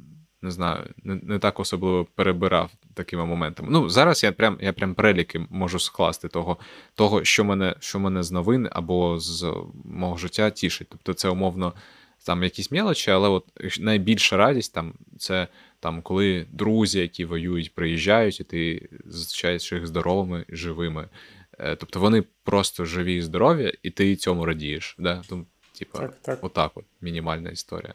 не 0.42 0.50
знаю, 0.50 0.84
не 1.04 1.14
не 1.14 1.38
так 1.38 1.60
особливо 1.60 2.04
перебирав 2.04 2.70
такими 2.94 3.24
моментами. 3.26 3.68
Ну, 3.70 3.88
зараз 3.88 4.24
я 4.24 4.32
прям 4.32 4.58
я 4.60 4.72
прям 4.72 4.94
переліки 4.94 5.46
можу 5.50 5.78
скласти 5.78 6.28
того, 6.28 6.56
того 6.94 7.24
що 7.24 7.44
мене 7.44 7.74
що 7.80 7.98
мене 7.98 8.22
з 8.22 8.32
новин 8.32 8.68
або 8.72 9.18
з 9.18 9.54
мого 9.84 10.16
життя 10.16 10.50
тішить. 10.50 10.88
Тобто, 10.90 11.14
це 11.14 11.28
умовно 11.28 11.74
там 12.26 12.42
якісь 12.42 12.70
мелочі, 12.70 13.10
але 13.10 13.28
от 13.28 13.44
найбільша 13.80 14.36
радість 14.36 14.74
там 14.74 14.94
це 15.18 15.48
там, 15.80 16.02
коли 16.02 16.46
друзі, 16.52 17.00
які 17.00 17.24
воюють, 17.24 17.74
приїжджають, 17.74 18.40
і 18.40 18.44
ти 18.44 18.88
зустрічаєш 19.04 19.72
їх 19.72 19.86
здоровими, 19.86 20.44
живими. 20.48 21.08
Е, 21.62 21.76
тобто 21.76 22.00
вони 22.00 22.24
просто 22.44 22.84
живі 22.84 23.14
і 23.14 23.22
здорові, 23.22 23.72
і 23.82 23.90
ти 23.90 24.16
цьому 24.16 24.44
радієш. 24.44 24.96
Да? 24.98 25.22
Тому, 25.28 25.46
типа, 25.78 25.98
так, 25.98 26.22
так. 26.22 26.44
отак 26.44 26.72
от 26.74 26.84
мінімальна 27.00 27.50
історія. 27.50 27.94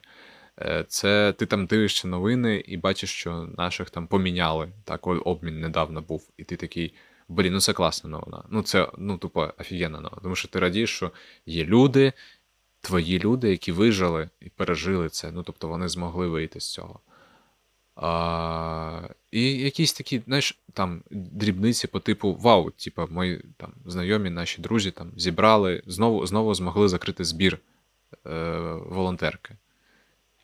Е, 0.62 0.86
це 0.88 1.34
ти 1.38 1.46
там 1.46 1.66
дивишся 1.66 2.08
новини 2.08 2.64
і 2.68 2.78
бачиш, 2.78 3.10
що 3.10 3.50
наших 3.58 3.90
там 3.90 4.08
поміняли. 4.08 4.70
Так, 4.84 5.08
обмін 5.08 5.60
недавно 5.60 6.02
був. 6.02 6.30
І 6.38 6.44
ти 6.44 6.56
такий. 6.56 6.94
Блін, 7.28 7.54
ну 7.54 7.60
це 7.60 7.74
класна 7.74 8.10
новина. 8.10 8.44
Ну 8.50 8.62
це 8.62 8.88
ну 8.98 9.18
тупо 9.18 9.54
офігенна 9.58 10.00
новина. 10.00 10.22
Тому 10.24 10.36
що 10.36 10.48
ти 10.48 10.60
радієш, 10.60 10.96
що 10.96 11.12
є 11.46 11.66
люди, 11.66 12.14
твої 12.82 13.20
люди, 13.20 13.50
які 13.50 13.72
вижили 13.72 14.30
і 14.42 14.50
пережили 14.50 15.10
це. 15.10 15.32
Ну 15.32 15.44
тобто 15.44 15.68
вони 15.68 15.88
змогли 15.88 16.28
вийти 16.28 16.60
з 16.60 16.72
цього. 16.74 17.00
А, 17.96 19.10
І 19.32 19.54
якісь 19.54 19.94
такі, 19.94 20.22
знаєш, 20.26 20.60
там 20.74 21.04
дрібниці 21.12 21.88
по 21.88 22.00
типу 22.00 22.34
Вау, 22.36 22.72
типу, 22.72 23.08
мої 23.10 23.46
там 23.58 23.74
знайомі, 23.86 24.30
наші 24.30 24.62
друзі 24.62 24.92
там 24.92 25.12
зібрали, 25.16 25.84
знову 25.86 26.26
знову 26.26 26.56
змогли 26.56 26.88
закрити 26.88 27.26
збір 27.26 27.60
е, 28.26 28.32
волонтерки. 28.86 29.56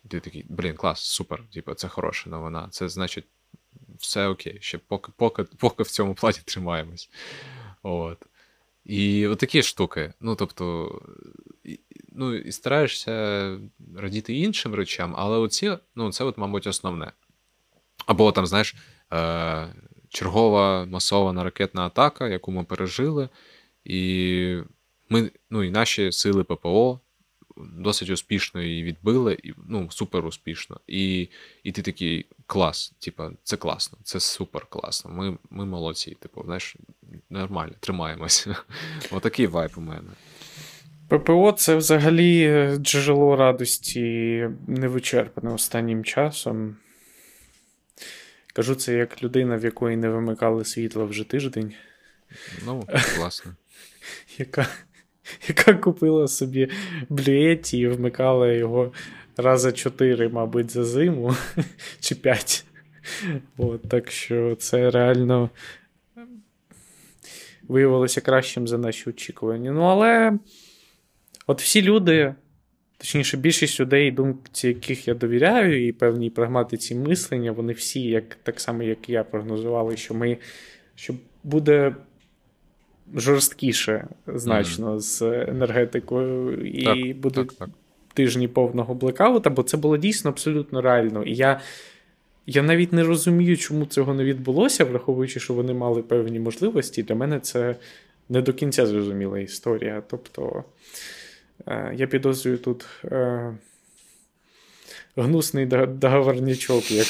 Ти 0.08 0.20
такий, 0.20 0.44
блін, 0.48 0.74
клас, 0.74 1.00
супер. 1.00 1.42
Типу, 1.52 1.74
це 1.74 1.88
хороша 1.88 2.30
новина. 2.30 2.68
Це 2.70 2.88
значить, 2.88 3.24
все 3.98 4.28
окей, 4.28 4.58
ще 4.60 4.78
поки 4.78 5.12
поки, 5.16 5.44
поки 5.44 5.82
в 5.82 5.90
цьому 5.90 6.14
платі 6.14 6.40
тримаємось. 6.44 7.10
От. 7.82 8.18
І 8.84 9.26
отакі 9.26 9.62
штуки. 9.62 10.12
Ну, 10.20 10.34
тобто, 10.34 10.90
ну, 12.12 12.34
і 12.34 12.52
стараєшся 12.52 13.58
радіти 13.96 14.34
іншим 14.34 14.74
речам, 14.74 15.14
але 15.16 15.38
оці, 15.38 15.78
ну, 15.94 16.12
це, 16.12 16.24
от, 16.24 16.38
мабуть, 16.38 16.66
основне. 16.66 17.12
Або 18.06 18.32
там, 18.32 18.46
знаєш, 18.46 18.74
е- 19.12 19.74
чергова 20.08 20.86
масована 20.86 21.44
ракетна 21.44 21.86
атака, 21.86 22.28
яку 22.28 22.52
ми 22.52 22.64
пережили, 22.64 23.28
і 23.84 24.56
ми, 25.08 25.30
ну, 25.50 25.62
і 25.62 25.70
наші 25.70 26.12
сили 26.12 26.44
ППО 26.44 27.00
досить 27.56 28.10
успішно 28.10 28.62
її 28.62 28.82
відбили, 28.82 29.38
і, 29.42 29.52
ну, 29.68 29.90
супер 29.90 30.26
успішно. 30.26 30.80
І 30.86 31.28
і 31.64 31.72
ти 31.72 31.82
такий 31.82 32.26
клас, 32.46 32.92
типа, 32.98 33.30
це 33.42 33.56
класно, 33.56 33.98
це 34.04 34.20
супер 34.20 34.66
класно. 34.66 35.10
Ми 35.10 35.38
ми 35.50 35.66
молодці, 35.66 36.16
типу, 36.20 36.42
знаєш, 36.44 36.76
нормально, 37.30 37.72
тримаємося. 37.80 38.56
Отакий 39.10 39.46
вайп 39.46 39.78
у 39.78 39.80
мене. 39.80 40.10
ППО 41.08 41.52
це 41.52 41.76
взагалі 41.76 42.42
е, 42.42 42.76
джерело 42.76 43.36
радості 43.36 44.48
невичерпане 44.66 45.54
останнім 45.54 46.04
часом. 46.04 46.76
Кажу 48.52 48.74
це 48.74 48.94
як 48.94 49.22
людина, 49.22 49.56
в 49.56 49.64
якої 49.64 49.96
не 49.96 50.08
вимикали 50.08 50.64
світло 50.64 51.06
вже 51.06 51.24
тиждень. 51.24 51.74
Ну, 52.66 52.84
класно. 53.16 53.56
Яка 54.38 54.66
яка 55.48 55.74
купила 55.74 56.28
собі 56.28 56.70
блюеті 57.08 57.78
і 57.78 57.88
вмикала 57.88 58.52
його 58.52 58.92
рази 59.36 59.72
чотири, 59.72 60.28
мабуть, 60.28 60.70
за 60.70 60.84
зиму 60.84 61.36
чи 62.00 62.14
п'ять. 62.14 62.64
От, 63.56 63.88
Так 63.88 64.10
що 64.10 64.54
це 64.54 64.90
реально 64.90 65.50
виявилося 67.68 68.20
кращим 68.20 68.68
за 68.68 68.78
наші 68.78 69.10
очікування. 69.10 69.72
Ну, 69.72 69.82
але 69.82 70.38
от 71.46 71.62
всі 71.62 71.82
люди, 71.82 72.34
точніше, 73.02 73.36
більшість 73.36 73.80
людей, 73.80 74.10
думці 74.10 74.68
яких 74.68 75.08
я 75.08 75.14
довіряю, 75.14 75.86
і 75.86 75.92
певній 75.92 76.30
прагматиці 76.30 76.94
мислення, 76.94 77.52
вони 77.52 77.72
всі, 77.72 78.02
як, 78.02 78.34
так 78.42 78.60
само, 78.60 78.82
як 78.82 79.08
і 79.08 79.12
я, 79.12 79.24
прогнозували, 79.24 79.96
що 79.96 80.14
ми 80.14 80.38
що 80.94 81.14
буде 81.44 81.96
жорсткіше 83.14 84.06
значно 84.26 84.94
mm. 84.94 85.00
з 85.00 85.22
енергетикою, 85.22 86.66
і 86.66 86.84
так, 86.84 87.16
будуть 87.16 87.48
так, 87.48 87.58
так. 87.58 87.68
тижні 88.14 88.48
повного 88.48 88.94
блекаута, 88.94 89.50
бо 89.50 89.62
це 89.62 89.76
було 89.76 89.96
дійсно 89.96 90.30
абсолютно 90.30 90.80
реально. 90.80 91.22
І 91.22 91.34
я 91.34 91.60
я 92.46 92.62
навіть 92.62 92.92
не 92.92 93.04
розумію, 93.04 93.56
чому 93.56 93.86
цього 93.86 94.14
не 94.14 94.24
відбулося, 94.24 94.84
враховуючи, 94.84 95.40
що 95.40 95.54
вони 95.54 95.74
мали 95.74 96.02
певні 96.02 96.40
можливості. 96.40 97.02
Для 97.02 97.14
мене 97.14 97.40
це 97.40 97.76
не 98.28 98.42
до 98.42 98.52
кінця 98.52 98.86
зрозуміла 98.86 99.38
історія. 99.38 100.02
Тобто 100.10 100.64
я 101.94 102.06
підозрюю 102.06 102.58
тут. 102.58 102.86
Е, 103.04 103.54
гнусний 105.16 105.66
договорничок, 105.86 106.90
як 106.90 107.06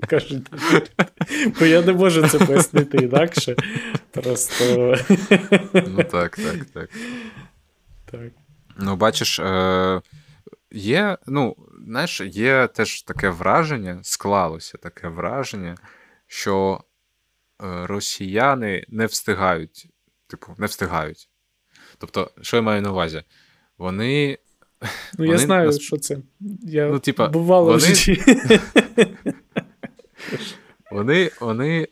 кажуть. 0.08 0.50
Бо 1.58 1.66
я 1.66 1.82
не 1.82 1.92
можу 1.92 2.28
це 2.28 2.38
пояснити 2.38 2.96
інакше. 2.96 3.56
Просто. 4.10 4.94
Ну 5.86 6.04
так, 6.04 6.36
так, 6.36 6.64
так. 6.74 6.90
Так. 8.10 8.32
Ну, 8.76 8.96
бачиш, 8.96 9.38
е, 9.38 10.00
є, 10.70 11.18
ну, 11.26 11.56
знаєш, 11.86 12.20
є 12.20 12.66
теж 12.66 13.02
таке 13.02 13.28
враження, 13.28 14.00
склалося 14.02 14.78
таке 14.78 15.08
враження, 15.08 15.76
що 16.26 16.80
е, 17.62 17.86
росіяни 17.86 18.84
не 18.88 19.06
встигають, 19.06 19.88
типу, 20.26 20.54
не 20.58 20.66
встигають. 20.66 21.28
Тобто, 21.98 22.30
що 22.40 22.56
я 22.56 22.62
маю 22.62 22.82
на 22.82 22.90
увазі? 22.90 23.22
Вони 23.78 24.38
Ну, 24.82 24.88
вони 25.18 25.30
я 25.30 25.38
знаю, 25.38 25.66
нас... 25.66 25.80
що 25.80 25.96
це. 25.96 26.18
Я 26.62 26.88
ну, 26.88 26.98
типа, 26.98 27.28
бувало 27.28 27.66
вони... 27.66 27.78
в 27.78 27.80
житті. 27.80 28.22
Вони 30.90 31.30
вони 31.40 31.88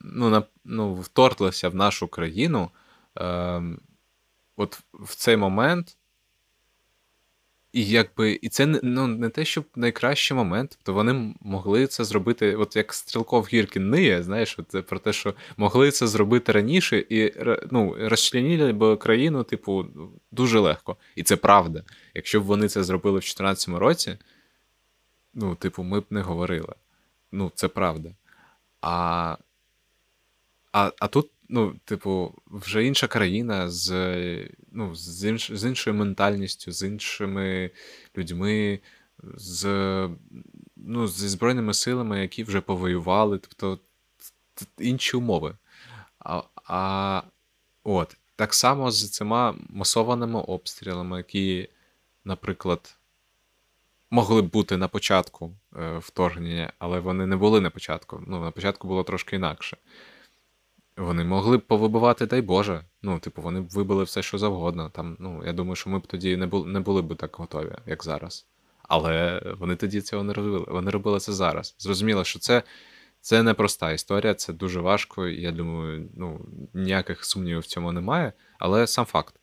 ну, 0.00 0.30
на, 0.30 0.42
ну, 0.64 0.94
вторглися 0.94 1.68
в 1.68 1.74
нашу 1.74 2.08
країну 2.08 2.70
е, 3.18 3.62
от 4.56 4.80
в 4.92 5.14
цей 5.14 5.36
момент, 5.36 5.96
і 7.74 7.86
якби, 7.86 8.38
і 8.42 8.48
це 8.48 8.66
ну, 8.66 9.06
не 9.06 9.28
те, 9.28 9.44
щоб 9.44 9.64
найкращий 9.76 10.36
момент, 10.36 10.70
тобто 10.70 10.92
вони 10.92 11.34
могли 11.40 11.86
це 11.86 12.04
зробити, 12.04 12.56
от 12.56 12.76
як 12.76 12.94
Стрілков 12.94 13.48
Гіркін 13.52 13.90
ниє, 13.90 14.22
знаєш, 14.22 14.58
от 14.58 14.86
про 14.86 14.98
те, 14.98 15.12
що 15.12 15.34
могли 15.56 15.90
це 15.90 16.06
зробити 16.06 16.52
раніше, 16.52 16.98
і 16.98 17.34
ну, 17.70 17.96
розчленіли 17.98 18.72
б 18.72 18.96
країну, 18.96 19.42
типу, 19.42 19.86
дуже 20.32 20.58
легко. 20.58 20.96
І 21.16 21.22
це 21.22 21.36
правда. 21.36 21.82
Якщо 22.14 22.40
б 22.40 22.44
вони 22.44 22.68
це 22.68 22.84
зробили 22.84 23.18
в 23.18 23.26
2014 23.26 23.68
році, 23.68 24.18
ну, 25.34 25.54
типу, 25.54 25.82
ми 25.82 26.00
б 26.00 26.04
не 26.10 26.20
говорили. 26.20 26.74
Ну, 27.32 27.52
це 27.54 27.68
правда. 27.68 28.10
А 28.80 29.36
а, 30.72 30.92
а 31.00 31.08
тут 31.08 31.30
ну, 31.48 31.74
типу, 31.84 32.34
вже 32.46 32.84
інша 32.84 33.06
країна 33.06 33.70
з 33.70 33.90
ну, 34.72 34.94
з, 34.94 35.24
інш, 35.24 35.52
з 35.52 35.64
іншою 35.64 35.96
ментальністю, 35.96 36.72
з 36.72 36.86
іншими 36.86 37.70
людьми, 38.16 38.80
з 39.34 39.64
ну, 40.76 41.08
зі 41.08 41.28
Збройними 41.28 41.74
силами, 41.74 42.20
які 42.20 42.44
вже 42.44 42.60
повоювали, 42.60 43.38
тобто 43.38 43.78
інші 44.78 45.16
умови. 45.16 45.56
А, 46.18 46.42
а 46.64 47.22
от, 47.84 48.16
Так 48.36 48.54
само 48.54 48.90
з 48.90 49.10
цими 49.10 49.54
масованими 49.68 50.40
обстрілами, 50.40 51.16
які, 51.16 51.68
наприклад, 52.24 52.96
могли 54.10 54.42
б 54.42 54.50
бути 54.50 54.76
на 54.76 54.88
початку 54.88 55.56
е, 55.76 55.98
вторгнення, 55.98 56.72
але 56.78 57.00
вони 57.00 57.26
не 57.26 57.36
були 57.36 57.60
на 57.60 57.70
початку. 57.70 58.22
Ну, 58.26 58.40
На 58.44 58.50
початку 58.50 58.88
було 58.88 59.02
трошки 59.02 59.36
інакше. 59.36 59.76
Вони 60.96 61.24
могли 61.24 61.56
б 61.56 61.60
повибивати, 61.60 62.26
дай 62.26 62.42
Боже. 62.42 62.84
Ну, 63.02 63.18
типу, 63.18 63.42
вони 63.42 63.60
б 63.60 63.68
вибили 63.68 64.04
все, 64.04 64.22
що 64.22 64.38
завгодно. 64.38 64.90
Там, 64.90 65.16
ну, 65.20 65.42
Я 65.46 65.52
думаю, 65.52 65.76
що 65.76 65.90
ми 65.90 65.98
б 65.98 66.06
тоді 66.06 66.36
не 66.36 66.46
були 66.46 66.72
не 66.72 66.80
були 66.80 67.02
б 67.02 67.16
так 67.16 67.36
готові, 67.36 67.72
як 67.86 68.04
зараз. 68.04 68.46
Але 68.82 69.42
вони 69.58 69.76
тоді 69.76 70.00
цього 70.00 70.22
не 70.22 70.32
робили. 70.32 70.64
Вони 70.68 70.90
робили 70.90 71.20
це 71.20 71.32
зараз. 71.32 71.74
Зрозуміло, 71.78 72.24
що 72.24 72.38
це 72.38 72.62
це 73.20 73.42
непроста 73.42 73.92
історія, 73.92 74.34
це 74.34 74.52
дуже 74.52 74.80
важко. 74.80 75.26
Я 75.26 75.52
думаю, 75.52 76.08
ну, 76.16 76.40
ніяких 76.74 77.24
сумнівів 77.24 77.60
в 77.60 77.66
цьому 77.66 77.92
немає. 77.92 78.32
Але 78.58 78.86
сам 78.86 79.04
факт: 79.04 79.34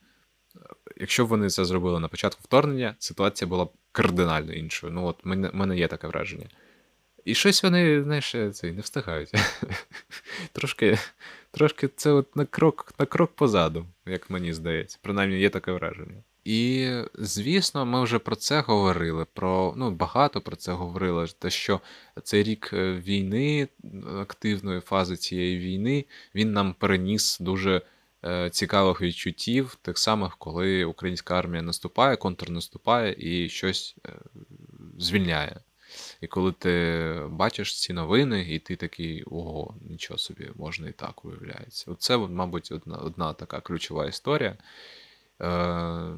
якщо 0.97 1.25
б 1.25 1.27
вони 1.27 1.49
це 1.49 1.65
зробили 1.65 1.99
на 1.99 2.07
початку 2.07 2.41
вторгнення, 2.43 2.95
ситуація 2.99 3.47
була 3.47 3.65
б 3.65 3.71
кардинально 3.91 4.53
іншою. 4.53 4.93
Ну, 4.93 5.05
от 5.05 5.25
мене, 5.25 5.49
мене 5.53 5.77
є 5.77 5.87
таке 5.87 6.07
враження. 6.07 6.45
І 7.25 7.35
щось 7.35 7.63
вони, 7.63 8.03
знаєш, 8.03 8.35
це, 8.51 8.71
не 8.71 8.81
встигають. 8.81 9.31
Трошки 10.51 10.97
трошки 11.51 11.87
це 11.95 12.11
от 12.11 12.35
на 12.35 12.45
крок 12.45 12.93
на 12.99 13.05
крок 13.05 13.31
позаду, 13.35 13.85
як 14.05 14.29
мені 14.29 14.53
здається. 14.53 14.99
Принаймні 15.01 15.39
є 15.39 15.49
таке 15.49 15.71
враження. 15.71 16.23
І, 16.43 16.89
звісно, 17.13 17.85
ми 17.85 18.03
вже 18.03 18.19
про 18.19 18.35
це 18.35 18.61
говорили. 18.61 19.25
Про 19.33 19.73
ну 19.77 19.91
багато 19.91 20.41
про 20.41 20.55
це 20.55 20.71
говорили. 20.71 21.27
Те, 21.39 21.49
що 21.49 21.79
цей 22.23 22.43
рік 22.43 22.69
е, 22.73 22.93
війни, 22.93 23.67
активної 24.19 24.81
фази 24.81 25.17
цієї 25.17 25.57
війни, 25.57 26.05
він 26.35 26.53
нам 26.53 26.73
переніс 26.73 27.39
дуже 27.39 27.81
е, 28.25 28.49
цікавих 28.49 29.01
відчуттів, 29.01 29.77
тих 29.81 29.97
самих, 29.97 30.37
коли 30.37 30.85
українська 30.85 31.39
армія 31.39 31.61
наступає, 31.61 32.15
контрнаступає 32.15 33.15
і 33.17 33.49
щось 33.49 33.95
е, 34.07 34.13
звільняє. 34.97 35.59
І 36.21 36.27
коли 36.27 36.51
ти 36.51 37.21
бачиш 37.29 37.81
ці 37.81 37.93
новини, 37.93 38.45
і 38.49 38.59
ти 38.59 38.75
такий, 38.75 39.23
ого, 39.23 39.75
нічого 39.81 40.17
собі, 40.17 40.51
можна 40.55 40.89
і 40.89 40.91
так 40.91 41.23
виявляється. 41.23 41.91
Оце, 41.91 42.17
мабуть, 42.17 42.71
одна, 42.71 42.97
одна 42.97 43.33
така 43.33 43.61
ключова 43.61 44.05
історія. 44.05 44.57
Е, 45.41 46.15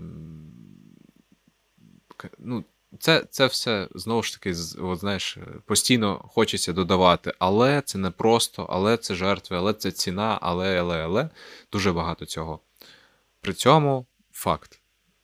ну, 2.40 2.64
Це 3.00 3.26
це 3.30 3.46
все 3.46 3.88
знову 3.96 4.24
ж 4.24 4.34
таки, 4.34 4.56
от, 4.82 5.00
знаєш, 5.00 5.38
постійно 5.66 6.18
хочеться 6.18 6.74
додавати, 6.74 7.34
але 7.40 7.82
це 7.82 7.98
не 7.98 8.12
просто, 8.12 8.68
але 8.70 8.98
це 8.98 9.16
жертви, 9.16 9.58
але 9.58 9.74
це 9.74 9.92
ціна, 9.92 10.40
але, 10.42 10.80
але, 10.80 11.04
але 11.04 11.30
дуже 11.72 11.92
багато 11.92 12.26
цього. 12.26 12.60
При 13.42 13.54
цьому 13.54 14.06
факт. 14.32 14.83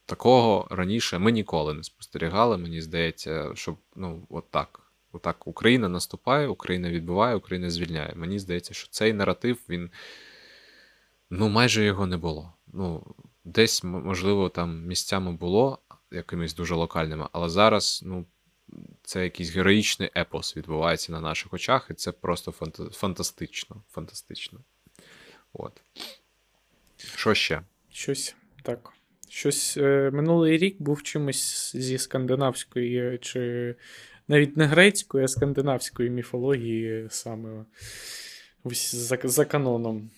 Такого 0.09 0.67
раніше 0.69 1.19
ми 1.19 1.31
ніколи 1.31 1.73
не 1.73 1.83
спостерігали. 1.83 2.57
Мені 2.57 2.81
здається, 2.81 3.51
щоб 3.55 3.77
ну, 3.95 4.27
от 4.29 4.51
так. 4.51 4.81
Отак 5.11 5.47
Україна 5.47 5.89
наступає, 5.89 6.47
Україна 6.47 6.89
відбуває, 6.89 7.35
Україна 7.35 7.69
звільняє. 7.69 8.13
Мені 8.15 8.39
здається, 8.39 8.73
що 8.73 8.87
цей 8.89 9.13
наратив, 9.13 9.57
він 9.69 9.89
ну 11.29 11.49
майже 11.49 11.83
його 11.83 12.07
не 12.07 12.17
було. 12.17 12.53
Ну, 12.67 13.15
Десь, 13.43 13.83
можливо, 13.83 14.49
там 14.49 14.85
місцями 14.85 15.31
було 15.31 15.79
якимись 16.11 16.53
дуже 16.55 16.75
локальними, 16.75 17.27
але 17.31 17.49
зараз 17.49 18.01
ну, 18.05 18.25
це 19.03 19.23
якийсь 19.23 19.55
героїчний 19.55 20.09
епос 20.17 20.57
відбувається 20.57 21.11
на 21.11 21.21
наших 21.21 21.53
очах, 21.53 21.87
і 21.89 21.93
це 21.93 22.11
просто 22.11 22.51
фантастично. 22.91 23.83
фантастично. 23.91 24.59
От. 25.53 25.81
Що 26.97 27.33
ще? 27.33 27.61
Щось 27.91 28.35
так. 28.63 28.93
Щось 29.29 29.77
е, 29.77 30.11
минулий 30.13 30.57
рік 30.57 30.75
був 30.79 31.03
чимось 31.03 31.75
зі 31.75 31.97
скандинавської, 31.97 33.17
чи 33.21 33.75
навіть 34.27 34.57
не 34.57 34.65
грецької, 34.65 35.23
а 35.23 35.27
скандинавської 35.27 36.09
міфології 36.09 37.07
саме 37.09 37.65
за, 38.65 39.17
за 39.23 39.45
каноном. 39.45 40.09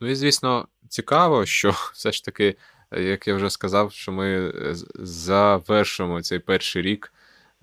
Ну 0.00 0.08
і 0.08 0.14
звісно, 0.14 0.68
цікаво, 0.88 1.46
що 1.46 1.74
все 1.92 2.12
ж 2.12 2.24
таки, 2.24 2.56
як 2.92 3.28
я 3.28 3.34
вже 3.34 3.50
сказав, 3.50 3.92
що 3.92 4.12
ми 4.12 4.48
е, 4.48 4.74
завершимо 4.94 6.22
цей 6.22 6.38
перший 6.38 6.82
рік 6.82 7.12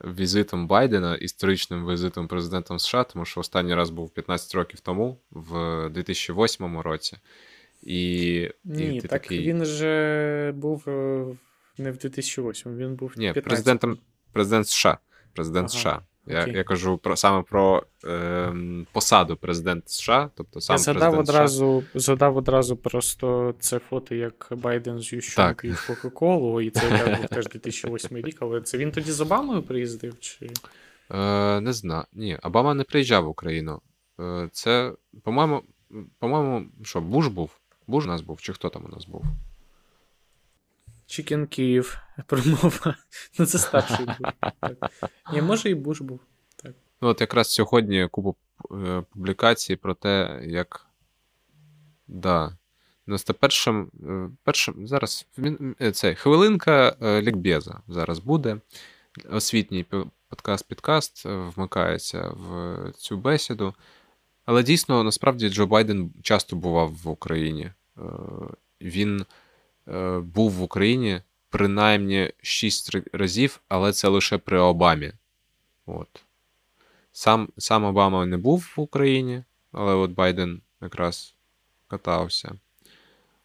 візитом 0.04 0.68
Байдена, 0.68 1.16
історичним 1.16 1.88
візитом 1.88 2.28
президентом 2.28 2.80
США, 2.80 3.04
тому 3.04 3.26
що 3.26 3.40
останній 3.40 3.76
раз 3.76 3.90
був 3.90 4.10
15 4.10 4.56
років 4.56 4.80
тому, 4.80 5.18
в 5.32 5.90
2008 5.90 6.80
році. 6.80 7.18
І, 7.82 8.50
Ні, 8.64 8.96
і 8.98 9.02
так 9.02 9.12
такий... 9.12 9.40
він 9.40 9.66
же 9.66 10.54
був 10.56 10.84
е, 10.88 11.26
не 11.78 11.92
в 11.92 11.98
2008, 11.98 12.78
він 12.78 12.96
був 12.96 13.14
Ні, 13.18 13.34
президентом 13.34 13.98
президент 14.34 14.68
США. 14.68 14.98
Президент 15.34 15.70
ага. 15.70 15.80
США. 15.80 16.02
Я 16.28 16.48
я 16.48 16.64
кажу 16.64 16.98
про 16.98 17.16
саме 17.16 17.44
про 17.44 17.84
е, 18.06 18.54
посаду 18.92 19.38
президента 19.38 19.90
США. 19.90 20.30
Тобто 20.36 20.62
сам 20.62 20.74
Я 20.74 20.78
згадав 20.78 21.20
одразу, 21.20 21.84
США. 21.90 22.00
згадав 22.00 22.38
одразу 22.38 22.78
просто 22.78 23.56
це 23.60 23.80
фото, 23.80 24.16
як 24.16 24.48
Байден 24.52 25.00
з 25.00 25.14
Ющенкою 25.14 25.74
в 25.74 25.88
Кока-Колу, 25.88 26.62
і 26.62 26.70
це 26.70 27.16
був 27.20 27.28
теж 27.30 27.48
2008 27.48 28.18
рік, 28.18 28.38
але 28.40 28.62
це 28.62 28.78
він 28.78 28.92
тоді 28.92 29.12
з 29.12 29.22
Обамою 29.22 29.64
приїздив? 29.64 30.20
чи? 30.20 30.50
Е, 31.12 31.62
Не 31.62 31.74
знаю. 31.74 32.04
Ні, 32.14 32.38
Обама 32.44 32.74
не 32.74 32.84
приїжджав 32.84 33.26
в 33.26 33.28
Україну. 33.28 33.82
Е, 34.20 34.50
Це, 34.52 34.94
по-моєму, 35.24 35.62
по-моєму, 36.20 36.66
що, 36.84 37.02
Буш 37.02 37.28
був? 37.28 37.61
Буш 37.92 38.06
у 38.06 38.08
нас 38.08 38.22
був, 38.22 38.42
чи 38.42 38.54
хто 38.54 38.70
там 38.70 38.86
у 38.86 38.88
нас 38.88 39.06
був? 39.06 39.24
Чікен 41.06 41.48
Київ 41.48 41.98
промова. 42.26 42.96
Ну, 43.40 43.46
це 43.46 43.58
старший 43.58 44.06
був. 44.06 44.16
Так. 44.60 44.92
Ні, 45.34 45.42
може, 45.42 45.70
і 45.70 45.76
Буш 45.76 46.02
був. 46.02 46.20
Так. 46.56 46.72
Ну, 47.02 47.08
от 47.08 47.22
якраз 47.22 47.54
сьогодні 47.54 48.08
купу 48.08 48.36
е, 48.72 49.04
публікацій 49.10 49.76
про 49.76 49.94
те, 49.94 50.42
як. 50.44 50.86
Да. 52.08 52.58
91-м, 53.08 53.92
е, 54.10 54.30
першим, 54.44 54.88
зараз 54.88 55.28
е, 55.82 55.92
це 55.92 56.16
хвилинка 56.16 56.96
лікбеза 57.22 57.82
зараз 57.88 58.20
буде. 58.20 58.58
Освітній 59.30 59.86
подкаст-підкаст 60.30 61.50
вмикається 61.56 62.30
в 62.30 62.92
цю 62.92 63.18
бесіду. 63.18 63.74
Але 64.46 64.64
дійсно, 64.64 65.04
насправді, 65.04 65.50
Джо 65.50 65.68
Байден 65.68 66.14
часто 66.22 66.56
бував 66.56 66.94
в 67.04 67.10
Україні. 67.10 67.72
Він 68.82 69.26
Е, 69.88 70.20
був 70.20 70.52
в 70.52 70.62
Україні 70.62 71.22
принаймні 71.50 72.32
6 72.42 72.98
разів, 73.14 73.62
але 73.68 73.94
це 73.94 74.08
лише 74.08 74.38
при 74.38 74.60
Обамі. 74.60 75.12
От. 75.86 76.24
Сам 77.12 77.50
сам 77.58 77.84
Обама 77.84 78.26
не 78.26 78.38
був 78.38 78.74
в 78.78 78.80
Україні, 78.80 79.44
але 79.72 79.94
от 79.94 80.12
Байден 80.12 80.62
якраз 80.82 81.36
катався. 81.88 82.56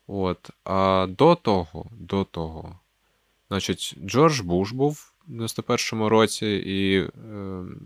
От. 0.07 0.51
А 0.65 1.07
до 1.11 1.35
того, 1.35 1.87
до 1.93 2.25
того, 2.25 2.79
значить, 3.49 3.95
Джордж 4.07 4.41
Буш 4.41 4.73
був 4.73 5.13
в 5.27 5.31
91-му 5.31 6.09
році 6.09 6.47
і 6.47 6.99
е, 6.99 7.09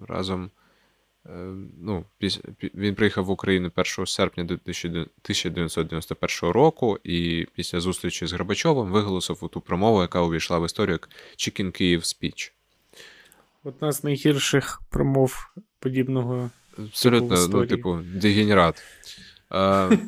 разом 0.08 0.44
Е, 0.44 0.59
ну, 1.80 2.04
Він 2.74 2.94
приїхав 2.94 3.24
в 3.24 3.30
Україну 3.30 3.72
1 3.76 4.06
серпня 4.06 4.44
1991 4.44 6.50
року 6.50 6.98
і 7.04 7.46
після 7.54 7.80
зустрічі 7.80 8.26
з 8.26 8.32
Горбачовим 8.32 8.92
виголосив 8.92 9.48
ту 9.52 9.60
промову, 9.60 10.00
яка 10.00 10.22
увійшла 10.22 10.58
в 10.58 10.66
історію 10.66 10.92
як 10.92 11.08
Chicken 11.36 11.70
Київ 11.70 12.00
Speech. 12.00 12.52
Одна 13.64 13.92
з 13.92 14.04
найгірших 14.04 14.82
промов 14.90 15.50
подібного. 15.78 16.50
Абсолютно, 16.78 17.46
типу, 17.46 17.58
ну, 17.58 17.66
типу, 17.66 17.98
дегенерат. 18.14 18.82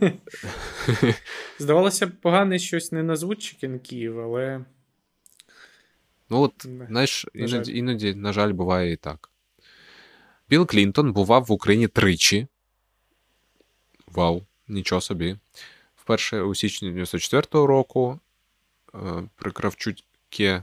Здавалося 1.58 2.06
б, 2.06 2.10
погане 2.20 2.58
щось 2.58 2.92
не 2.92 3.02
назвуть 3.02 3.42
Чікен 3.42 3.78
Київ, 3.78 4.20
але. 4.20 4.64
Ну, 6.30 6.40
от, 6.40 6.66
знаєш, 6.88 7.26
іноді, 7.34 7.78
іноді, 7.78 8.14
на 8.14 8.32
жаль, 8.32 8.52
буває 8.52 8.92
і 8.92 8.96
так. 8.96 9.31
Білл 10.52 10.66
Клінтон 10.66 11.12
бував 11.12 11.44
в 11.44 11.52
Україні 11.52 11.88
тричі. 11.88 12.46
Вау, 14.06 14.42
нічого 14.68 15.00
собі. 15.00 15.36
Вперше 15.96 16.40
у 16.40 16.54
січні 16.54 16.92
94-го 16.92 17.66
року 17.66 18.20
е, 18.94 18.98
при 19.36 19.50
Кравчуке, 19.50 20.62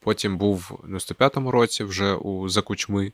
потім 0.00 0.38
був 0.38 0.80
в 0.82 0.88
95-му 0.88 1.50
році 1.50 1.84
вже 1.84 2.14
у 2.14 2.48
Закучми. 2.48 3.12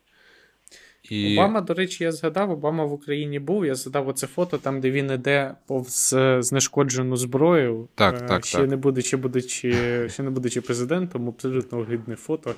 І... 1.11 1.39
Обама, 1.39 1.61
до 1.61 1.75
речі, 1.75 2.05
я 2.05 2.13
згадав, 2.13 2.51
Обама 2.51 2.85
в 2.85 2.93
Україні 2.93 3.39
був. 3.39 3.67
Я 3.67 3.75
згадав 3.75 4.09
оце 4.09 4.27
фото, 4.27 4.59
там, 4.59 4.81
де 4.81 4.91
він 4.91 5.11
іде 5.11 5.55
повз 5.67 6.13
е, 6.13 6.43
знешкоджену 6.43 7.17
зброю. 7.17 7.89
Так, 7.95 8.23
е, 8.23 8.27
так, 8.27 8.47
ще 8.47 8.59
так. 8.59 8.69
не 8.69 8.77
будучи, 8.77 9.17
будучи, 9.17 10.09
ще 10.09 10.23
не 10.23 10.31
будучи 10.31 10.61
президентом, 10.61 11.29
абсолютно 11.29 11.79
огидне 11.79 12.17
фото. 12.17 12.55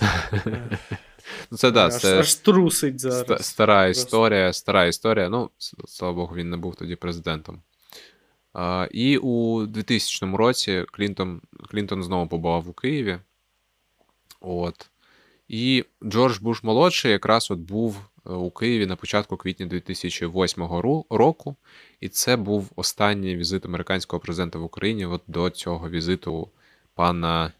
Ну, 1.50 1.58
це 1.58 1.70
да, 1.70 1.86
аж, 1.86 1.96
це 1.96 2.20
аж 2.20 2.34
трусить 2.34 3.00
зараз. 3.00 3.46
Стара 3.46 3.86
історія, 3.86 4.52
стара 4.52 4.86
історія. 4.86 5.28
Ну, 5.28 5.50
слава 5.88 6.14
Богу, 6.14 6.34
він 6.34 6.50
не 6.50 6.56
був 6.56 6.74
тоді 6.74 6.96
президентом. 6.96 7.62
А, 8.52 8.88
І 8.90 9.18
у 9.18 9.66
2000 9.66 10.36
році 10.36 10.84
Клінтон 10.92 11.40
Клінтон 11.70 12.02
знову 12.02 12.28
побував 12.28 12.68
у 12.68 12.72
Києві. 12.72 13.18
От. 14.40 14.90
І 15.48 15.84
Джордж 16.04 16.38
Буш 16.38 16.62
молодший 16.62 17.10
якраз 17.12 17.50
от 17.50 17.58
був 17.58 17.96
е, 18.26 18.30
у 18.30 18.50
Києві 18.50 18.86
на 18.86 18.96
початку 18.96 19.36
квітня 19.36 19.66
2008 19.66 20.64
року, 21.10 21.56
і 22.00 22.08
це 22.08 22.36
був 22.36 22.70
останній 22.76 23.36
візит 23.36 23.64
американського 23.64 24.20
президента 24.20 24.58
в 24.58 24.62
Україні 24.62 25.06
от 25.06 25.22
до 25.26 25.50
цього 25.50 25.90
візиту 25.90 26.50
пана 26.94 27.52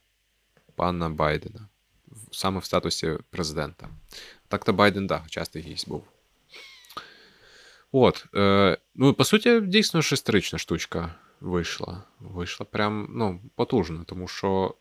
пана 0.77 1.09
Байдена, 1.09 1.69
саме 2.31 2.59
в 2.61 2.65
статусі 2.65 3.19
президента. 3.31 3.89
Так-то 4.49 4.73
Байден, 4.73 5.07
так, 5.07 5.23
да, 5.23 5.29
частий 5.29 5.63
гість 5.63 5.89
був. 5.89 6.05
От. 7.93 8.27
Е, 8.35 8.79
Ну, 8.95 9.15
по 9.15 9.25
суті, 9.25 9.61
дійсно 9.61 10.03
шестерична 10.03 10.59
штучка 10.59 11.15
вийшла. 11.41 12.03
Вийшла 12.21 12.67
прям 12.67 13.09
ну, 13.11 13.41
потужно, 13.55 14.05
тому 14.07 14.29
що. 14.29 14.75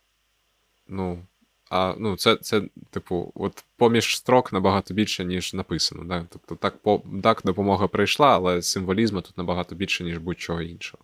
ну, 0.88 1.26
а 1.70 1.96
ну, 1.98 2.18
це, 2.18 2.36
це, 2.36 2.62
типу, 2.90 3.32
от 3.36 3.66
поміж 3.78 4.18
строк 4.18 4.54
набагато 4.54 4.94
більше, 4.94 5.26
ніж 5.26 5.54
написано. 5.54 6.04
Да? 6.04 6.28
Тобто, 6.30 6.56
так, 6.56 6.78
по, 6.78 7.04
так, 7.24 7.42
допомога 7.46 7.88
прийшла, 7.88 8.36
але 8.36 8.62
символізму 8.62 9.22
тут 9.22 9.38
набагато 9.38 9.76
більше, 9.76 10.04
ніж 10.04 10.18
будь-чого 10.18 10.62
іншого. 10.62 11.04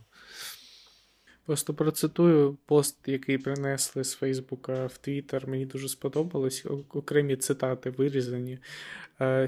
Просто 1.47 1.75
процитую 1.75 2.57
пост, 2.67 2.97
який 3.07 3.39
принесли 3.39 4.05
з 4.05 4.15
Фейсбука 4.15 4.87
в 4.87 4.99
Твіттер. 4.99 5.49
Мені 5.49 5.67
дуже 5.67 5.89
сподобалось. 5.89 6.67
Окремі 6.89 7.37
цитати 7.37 7.91
вирізані. 7.91 8.59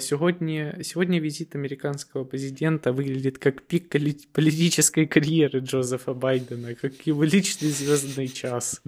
Сегодня, 0.01 0.79
сегодня 0.83 1.21
визит 1.21 1.55
американского 1.55 2.25
президента 2.25 2.91
выглядит 2.91 3.37
как 3.37 3.63
пик 3.63 3.91
политической 4.33 5.07
карьеры 5.07 5.59
Джозефа 5.59 6.15
Байдена, 6.15 6.75
как 6.75 7.07
его 7.07 7.23
личный 7.25 7.69
звездный 7.69 8.29
час. 8.29 8.83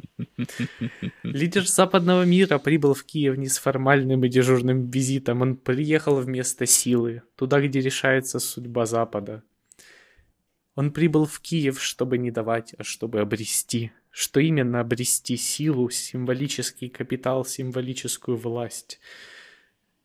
Лидер 1.22 1.68
западного 1.68 2.24
мира 2.24 2.58
прибыл 2.58 2.94
в 2.94 3.04
Киев 3.04 3.36
не 3.36 3.48
с 3.48 3.58
формальным 3.58 4.24
и 4.24 4.30
дежурным 4.30 4.90
визитом, 4.90 5.42
он 5.42 5.56
приехал 5.56 6.16
вместо 6.16 6.64
силы, 6.64 7.20
туда, 7.36 7.60
где 7.60 7.80
решается 7.80 8.38
судьба 8.38 8.86
Запада. 8.86 9.42
Он 10.74 10.92
прибыл 10.92 11.26
в 11.26 11.40
Киев, 11.40 11.82
чтобы 11.82 12.18
не 12.18 12.30
давать, 12.30 12.74
а 12.78 12.84
чтобы 12.84 13.20
обрести. 13.20 13.92
Что 14.10 14.40
именно 14.40 14.80
обрести 14.80 15.36
силу, 15.36 15.90
символический 15.90 16.88
капитал, 16.88 17.44
символическую 17.44 18.36
власть – 18.36 19.10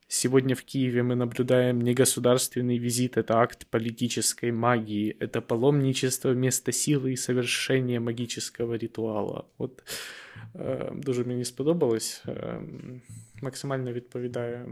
Сегодня 0.07 0.55
в 0.55 0.63
Киеве 0.63 1.01
мы 1.01 1.15
наблюдаем 1.15 1.81
не 1.81 1.93
государственный 1.93 2.77
визит, 2.77 3.17
это 3.17 3.39
акт 3.39 3.65
политической 3.67 4.51
магии, 4.51 5.17
это 5.19 5.41
паломничество 5.41 6.29
вместо 6.29 6.71
силы 6.71 7.13
и 7.13 7.15
совершения 7.15 7.99
магического 7.99 8.77
ритуала. 8.77 9.45
От 9.57 9.83
е, 10.55 10.91
дуже 10.95 11.23
мені 11.23 11.45
сподобалось. 11.45 12.23
Е, 12.27 12.61
максимально 13.41 13.93
відповідає 13.93 14.65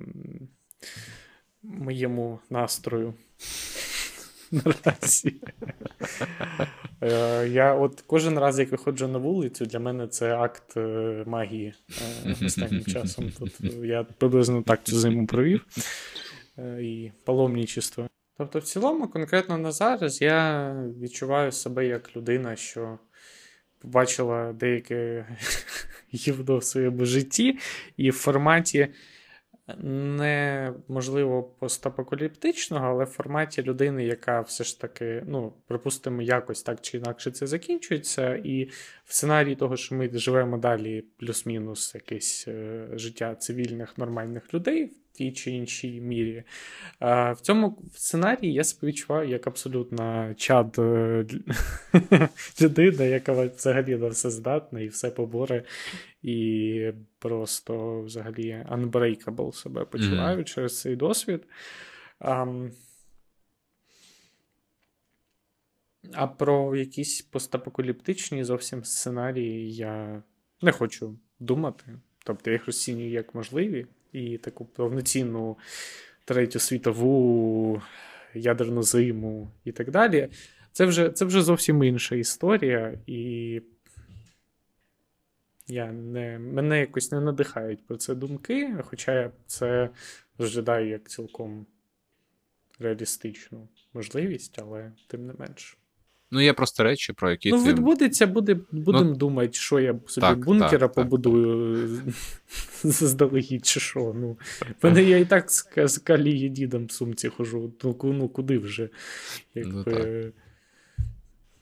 моєму 1.64 2.40
настрою 2.50 3.14
Наразі. 4.53 5.35
Е, 7.03 7.49
я 7.49 7.75
от 7.75 8.05
кожен 8.07 8.39
раз, 8.39 8.59
як 8.59 8.71
виходжу 8.71 9.09
на 9.09 9.19
вулицю, 9.19 9.67
для 9.67 9.79
мене 9.79 10.09
це 10.09 10.37
акт 10.37 10.77
е, 10.77 11.25
магії 11.27 11.75
е, 12.27 12.37
останнім 12.47 12.85
часом. 12.85 13.33
Тут 13.39 13.61
я 13.83 14.05
приблизно 14.05 14.63
так 14.63 14.85
цю 14.85 14.99
зиму 14.99 15.27
провів 15.27 15.67
і 16.81 17.11
паломничество. 17.25 18.09
Тобто, 18.39 18.59
в 18.59 18.63
цілому, 18.63 19.09
конкретно 19.09 19.59
на 19.59 19.73
зараз, 19.73 20.23
я 20.23 20.73
відчуваю 21.01 21.53
себе 21.53 21.87
як 21.87 22.17
людина, 22.17 22.57
що 22.57 22.99
побачила 23.79 24.53
деяке 24.53 25.27
гівно 26.15 26.59
в 26.59 26.65
своєму 26.65 27.05
житті, 27.05 27.59
і 27.97 28.11
в 28.11 28.15
форматі 28.15 28.89
не 29.83 30.73
можливо 30.89 31.43
постапокаліптичного, 31.43 32.87
але 32.87 33.05
в 33.05 33.09
форматі 33.09 33.63
людини, 33.63 34.05
яка 34.05 34.41
все 34.41 34.65
ж 34.65 34.81
таки, 34.81 35.23
ну, 35.27 35.53
припустимо, 35.67 36.23
якось 36.23 36.63
так 36.63 36.81
чи 36.81 36.99
інакше 36.99 37.31
це 37.31 37.47
закінчується, 37.47 38.35
і 38.45 38.65
в 39.05 39.15
сценарії 39.15 39.57
того, 39.57 39.77
що 39.77 39.95
ми 39.95 40.11
живемо 40.13 40.59
далі, 40.59 41.05
плюс-мінус 41.17 41.95
якесь 41.95 42.45
е, 42.49 42.87
життя 42.93 43.35
цивільних 43.35 43.99
нормальних 43.99 44.55
людей 44.55 44.85
в 44.85 45.17
тій 45.19 45.33
чи 45.33 45.51
іншій 45.51 46.01
мірі. 46.01 46.43
А, 46.99 47.33
В 47.33 47.41
цьому 47.41 47.79
сценарії 47.95 48.53
я 48.53 48.65
себе 48.65 48.89
відчуваю 48.89 49.29
як 49.29 49.47
абсолютно 49.47 50.35
чад 50.37 50.77
е, 50.79 51.25
людина, 52.61 53.05
яка 53.05 53.33
взагалі 53.33 53.97
на 53.97 54.09
все 54.09 54.31
здатна 54.31 54.81
і 54.81 54.89
все 54.89 55.11
поборе, 55.11 55.63
і 56.23 56.93
просто 57.19 58.01
взагалі 58.01 58.67
unbreakable 58.71 59.53
себе 59.53 59.85
почуваю 59.85 60.39
mm. 60.39 60.45
через 60.45 60.81
цей 60.81 60.97
досвід. 60.97 61.47
А, 62.19 62.47
а 66.13 66.27
про 66.27 66.77
якісь 66.77 67.23
постапокаліптичні 67.23 68.45
зовсім 68.45 68.85
сценарії 68.85 69.75
я 69.75 70.23
не 70.63 70.73
хочу 70.73 71.19
думати. 71.41 71.85
Тобто 72.25 72.51
я 72.51 72.55
їх 72.55 72.67
розцінюю 72.67 73.11
як 73.11 73.35
можливі 73.35 73.87
і 74.13 74.39
таку 74.39 74.65
повноцінну 74.65 75.59
третю 76.25 76.59
світову 76.59 77.83
ядерну 78.35 78.83
зиму 78.83 79.51
і 79.65 79.73
так 79.73 79.91
далі. 79.91 80.29
Це 80.73 80.85
вже 80.85 81.11
це 81.11 81.25
вже 81.25 81.43
зовсім 81.43 81.83
інша 81.83 82.17
історія, 82.17 82.99
і 83.07 83.63
я 85.69 85.93
не, 85.93 86.39
мене 86.39 86.81
якось 86.81 87.13
не 87.13 87.21
надихають 87.21 87.87
про 87.87 87.97
це 87.97 88.15
думки, 88.15 88.77
хоча 88.85 89.13
я 89.13 89.31
це 89.47 89.91
розглядаю 90.39 90.89
як 90.89 91.09
цілком 91.09 91.67
реалістичну 92.79 93.69
можливість, 93.95 94.59
але 94.59 94.93
тим 95.07 95.27
не 95.27 95.33
менш. 95.39 95.79
Ну, 96.31 96.41
є 96.41 96.53
просто 96.53 96.85
речі, 96.85 97.13
про 97.13 97.31
які. 97.31 97.51
Ну, 97.51 97.65
відбудеться, 97.65 98.27
буде, 98.27 98.57
будемо 98.73 99.05
ну, 99.05 99.15
думати, 99.15 99.53
що 99.53 99.81
я 99.81 100.01
собі 100.07 100.27
так, 100.27 100.39
бункера 100.39 100.89
так, 100.89 100.93
побудую 100.93 101.89
так. 102.05 102.15
заздалегідь, 102.93 103.67
чи 103.67 103.81
що. 103.81 104.13
Ну, 104.17 104.39
мене 104.83 105.03
я 105.03 105.19
і 105.19 105.25
так 105.25 105.51
з 105.77 105.99
калії 105.99 106.49
дідом 106.49 106.87
в 106.87 106.93
сумці 106.93 107.29
хожу. 107.29 107.73
Ну, 107.85 107.97
ну 108.03 108.29
куди 108.29 108.59
вже? 108.59 108.89
Якби... 109.55 109.73
Ну, 109.73 109.85
так. 109.85 110.33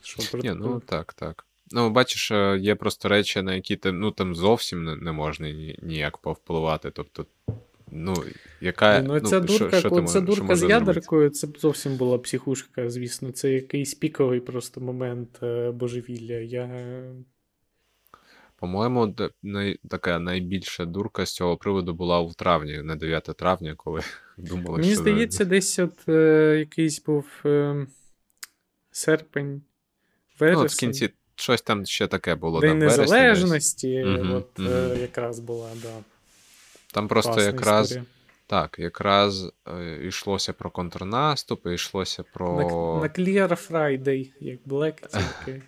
Що, 0.02 0.38
Ні, 0.38 0.52
ну 0.56 0.80
так, 0.86 1.12
так. 1.12 1.45
Ну, 1.70 1.90
бачиш, 1.90 2.31
е, 2.31 2.59
є 2.61 2.74
просто 2.74 3.09
речі, 3.09 3.42
на 3.42 3.55
які 3.55 3.76
ти 3.76 3.92
ну, 3.92 4.11
там 4.11 4.35
зовсім 4.35 4.85
не 4.85 5.12
можна 5.12 5.50
ніяк 5.83 6.18
повпливати. 6.18 6.90
Тобто 6.90 7.26
Ну, 7.90 8.14
яка, 8.61 9.02
ну, 9.02 9.20
ця 9.20 9.40
ну, 9.40 9.46
дурка, 9.46 9.79
що, 9.79 9.88
що 9.88 10.02
ця 10.02 10.20
дурка 10.20 10.57
з 10.57 10.62
ядеркою, 10.62 11.31
це 11.31 11.46
б 11.46 11.59
зовсім 11.59 11.96
була 11.96 12.18
психушка, 12.18 12.90
звісно. 12.90 13.33
Це 13.33 13.50
якийсь 13.50 13.94
піковий 13.94 14.40
просто 14.40 14.81
момент 14.81 15.38
е, 15.42 15.70
божевілля. 15.70 16.35
Я... 16.35 17.02
По-моєму, 18.57 19.14
най, 19.42 19.79
така 19.90 20.18
найбільша 20.18 20.85
дурка 20.85 21.26
з 21.26 21.35
цього 21.35 21.57
приводу 21.57 21.94
була 21.94 22.20
у 22.20 22.33
травні, 22.33 22.83
на 22.83 22.96
9 22.96 23.24
травня, 23.24 23.74
коли 23.76 24.00
думали, 24.38 24.79
Мені 24.79 24.92
що... 24.92 25.00
здається, 25.00 25.44
десь 25.44 25.79
от 25.79 26.09
е, 26.09 26.57
якийсь 26.59 27.02
був 27.05 27.26
е, 27.44 27.87
серпень, 28.90 29.62
вересень. 30.40 30.59
Ну, 30.59 30.64
от 30.64 30.72
в 30.72 30.79
кінці 30.79 31.11
щось 31.37 31.62
там 31.62 31.87
ще 31.87 32.07
таке 32.07 32.35
було. 32.35 32.61
День 32.61 32.79
да, 32.79 32.85
Незалежності, 32.85 34.05
угу, 34.05 34.35
от 34.37 34.59
угу. 34.59 34.68
Е, 34.68 34.99
якраз 35.01 35.40
була, 35.40 35.68
да. 35.83 35.94
Там 36.92 37.09
просто 37.09 37.33
Класна 37.33 37.53
якраз. 37.53 37.87
Історія. 37.87 38.07
Так, 38.49 38.79
якраз 38.79 39.53
е, 39.68 40.07
йшлося 40.07 40.53
про 40.53 40.70
контрнаступ, 40.70 41.66
йшлося 41.66 42.22
про. 42.22 42.57
На, 42.57 42.62
на 43.09 43.14
Clear 43.14 43.70
Friday, 43.70 44.31
як 44.40 44.59
Black 44.66 44.94
тільки. 45.44 45.62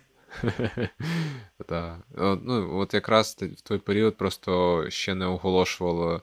Так. 1.67 1.97
Ну, 2.17 2.77
От 2.79 2.93
якраз 2.93 3.37
в 3.57 3.61
той 3.61 3.77
період 3.77 4.17
просто 4.17 4.85
ще 4.89 5.15
не 5.15 5.25
оголошувало 5.25 6.21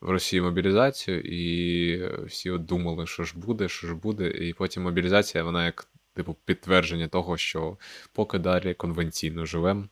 в 0.00 0.10
Росії 0.10 0.42
мобілізацію, 0.42 1.20
і 1.20 2.26
всі 2.26 2.50
от 2.50 2.64
думали, 2.64 3.06
що 3.06 3.24
ж 3.24 3.38
буде, 3.38 3.68
що 3.68 3.86
ж 3.86 3.94
буде. 3.94 4.28
І 4.28 4.52
потім 4.52 4.82
мобілізація, 4.82 5.44
вона 5.44 5.64
як 5.66 5.86
типу 6.20 6.36
підтвердження 6.44 7.08
того, 7.08 7.36
що 7.36 7.78
поки 8.12 8.38
далі 8.38 8.74
конвенційно 8.74 9.46
живемо 9.46 9.88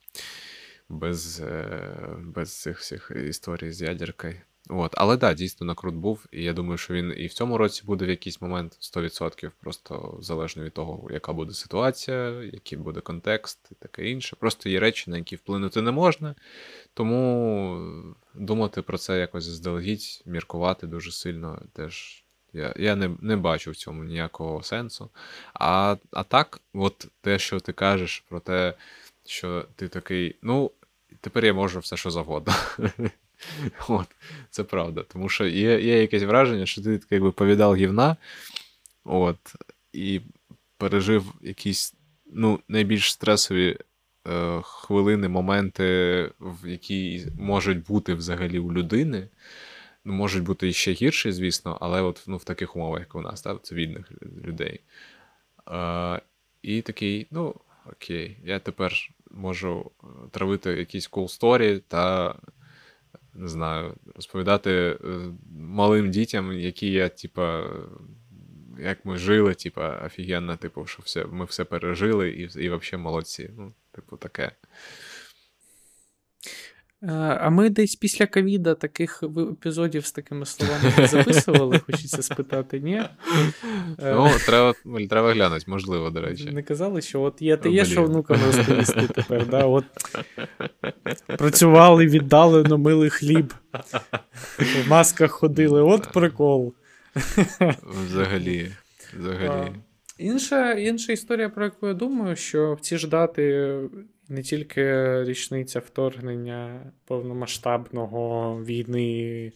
без, 0.88 1.40
е, 1.40 2.16
без 2.18 2.60
цих 2.60 2.78
всіх 2.78 3.12
історій 3.28 3.72
з 3.72 3.82
ядеркою. 3.82 4.34
От. 4.68 4.94
Але 4.96 5.16
так, 5.16 5.30
да, 5.30 5.34
дійсно 5.34 5.66
накрут 5.66 5.94
був, 5.94 6.26
і 6.32 6.44
я 6.44 6.52
думаю, 6.52 6.78
що 6.78 6.94
він 6.94 7.14
і 7.16 7.26
в 7.26 7.32
цьому 7.32 7.58
році 7.58 7.82
буде 7.86 8.04
в 8.04 8.08
якийсь 8.08 8.40
момент 8.40 8.76
100%, 8.80 9.50
просто 9.60 10.18
залежно 10.20 10.64
від 10.64 10.72
того, 10.72 11.08
яка 11.10 11.32
буде 11.32 11.54
ситуація, 11.54 12.30
який 12.30 12.78
буде 12.78 13.00
контекст 13.00 13.68
і 13.70 13.74
таке 13.74 14.10
інше. 14.10 14.36
Просто 14.40 14.68
є 14.68 14.80
речі, 14.80 15.10
на 15.10 15.16
які 15.16 15.36
вплинути 15.36 15.82
не 15.82 15.90
можна. 15.90 16.34
Тому 16.94 18.14
думати 18.34 18.82
про 18.82 18.98
це 18.98 19.18
якось 19.18 19.44
заздалегідь, 19.44 20.22
міркувати 20.26 20.86
дуже 20.86 21.12
сильно 21.12 21.62
теж. 21.72 22.24
Я 22.52 22.74
я 22.76 22.96
не 22.96 23.10
не 23.20 23.36
бачу 23.36 23.70
в 23.70 23.76
цьому 23.76 24.04
ніякого 24.04 24.62
сенсу. 24.62 25.10
А 25.54 25.96
а 26.12 26.22
так, 26.22 26.60
от 26.74 27.08
те, 27.20 27.38
що 27.38 27.60
ти 27.60 27.72
кажеш 27.72 28.24
про 28.28 28.40
те, 28.40 28.74
що 29.26 29.64
ти 29.76 29.88
такий, 29.88 30.36
ну, 30.42 30.70
тепер 31.20 31.44
я 31.44 31.54
можу 31.54 31.80
все, 31.80 31.96
що 31.96 32.10
завгодно. 32.10 32.54
От, 33.88 34.08
Це 34.50 34.64
правда. 34.64 35.04
Тому 35.12 35.28
що 35.28 35.46
є 35.46 35.80
є 35.80 36.00
якесь 36.00 36.22
враження, 36.22 36.66
що 36.66 36.82
ти 36.82 37.00
якби 37.10 37.30
повідав 37.30 37.76
гівна, 37.76 38.16
от, 39.04 39.38
і 39.92 40.20
пережив 40.78 41.34
якісь 41.42 41.94
ну, 42.26 42.60
найбільш 42.68 43.12
стресові 43.12 43.76
е, 44.28 44.60
хвилини, 44.62 45.28
моменти, 45.28 46.30
в 46.40 46.68
які 46.68 47.26
можуть 47.38 47.86
бути 47.86 48.14
взагалі 48.14 48.58
у 48.58 48.72
людини. 48.72 49.28
Ну, 50.08 50.14
Можуть 50.14 50.42
бути 50.42 50.72
ще 50.72 50.92
гірші, 50.92 51.32
звісно, 51.32 51.78
але 51.80 52.02
от 52.02 52.24
ну, 52.26 52.36
в 52.36 52.44
таких 52.44 52.76
умовах, 52.76 53.00
як 53.00 53.14
у 53.14 53.20
нас, 53.20 53.42
так, 53.42 53.62
цивільних 53.62 54.12
людей. 54.44 54.80
Е, 55.70 56.20
І 56.62 56.82
такий, 56.82 57.26
ну, 57.30 57.54
окей, 57.92 58.36
я 58.44 58.58
тепер 58.58 59.10
можу 59.30 59.90
травити 60.30 60.70
якісь 60.70 61.10
cool 61.10 61.38
story 61.40 61.82
та 61.88 62.34
не 63.34 63.48
знаю, 63.48 63.94
розповідати 64.14 64.70
е, 64.70 64.96
малим 65.58 66.10
дітям, 66.10 66.52
які 66.52 66.92
я, 66.92 67.08
типа, 67.08 67.66
як 68.78 69.04
ми 69.04 69.16
жили, 69.18 69.54
типа, 69.54 70.02
офігенно, 70.06 70.56
типу, 70.56 70.86
що 70.86 71.02
все, 71.02 71.24
ми 71.24 71.44
все 71.44 71.64
пережили 71.64 72.30
і 72.30 72.42
і 72.42 72.70
взагалі 72.70 73.02
молодці. 73.02 73.50
Ну, 73.56 73.72
типу, 73.92 74.16
таке. 74.16 74.52
Е, 77.02 77.08
а 77.40 77.50
ми 77.50 77.70
десь 77.70 77.96
після 77.96 78.26
ковіда 78.26 78.74
таких 78.74 79.22
епізодів 79.52 80.06
з 80.06 80.12
такими 80.12 80.46
словами 80.46 80.92
не 80.98 81.06
записували, 81.06 81.78
хочеться 81.86 82.22
спитати, 82.22 82.80
ні? 82.80 83.02
Е, 83.98 84.14
ну, 84.14 84.30
треба 84.46 84.74
треба 85.10 85.32
глянути, 85.32 85.64
можливо, 85.68 86.10
до 86.10 86.20
речі. 86.20 86.50
Не 86.50 86.62
казали, 86.62 87.00
що 87.02 87.20
от 87.22 87.42
є 87.42 87.56
ти 87.56 87.70
є 87.70 87.84
що 87.84 88.04
внукам 88.04 88.36
розповісти 88.46 89.08
тепер. 89.14 89.46
да? 89.46 89.64
От 89.64 89.84
Працювали 91.26 92.06
віддалено, 92.06 92.78
мили 92.78 93.10
хліб, 93.10 93.54
в 94.58 94.88
масках 94.88 95.30
ходили, 95.30 95.82
от 95.82 96.12
прикол. 96.12 96.74
Взагалі. 98.06 98.72
Взагалі. 99.18 99.72
Інша 100.18 100.72
інша 100.72 101.12
історія, 101.12 101.48
про 101.48 101.64
яку 101.64 101.88
я 101.88 101.94
думаю, 101.94 102.36
що 102.36 102.74
в 102.74 102.80
ці 102.80 102.98
ж 102.98 103.08
дати 103.08 103.74
не 104.28 104.42
тільки 104.42 104.84
річниця 105.24 105.80
вторгнення 105.80 106.92
повномасштабного 107.04 108.54
війни, 108.64 109.52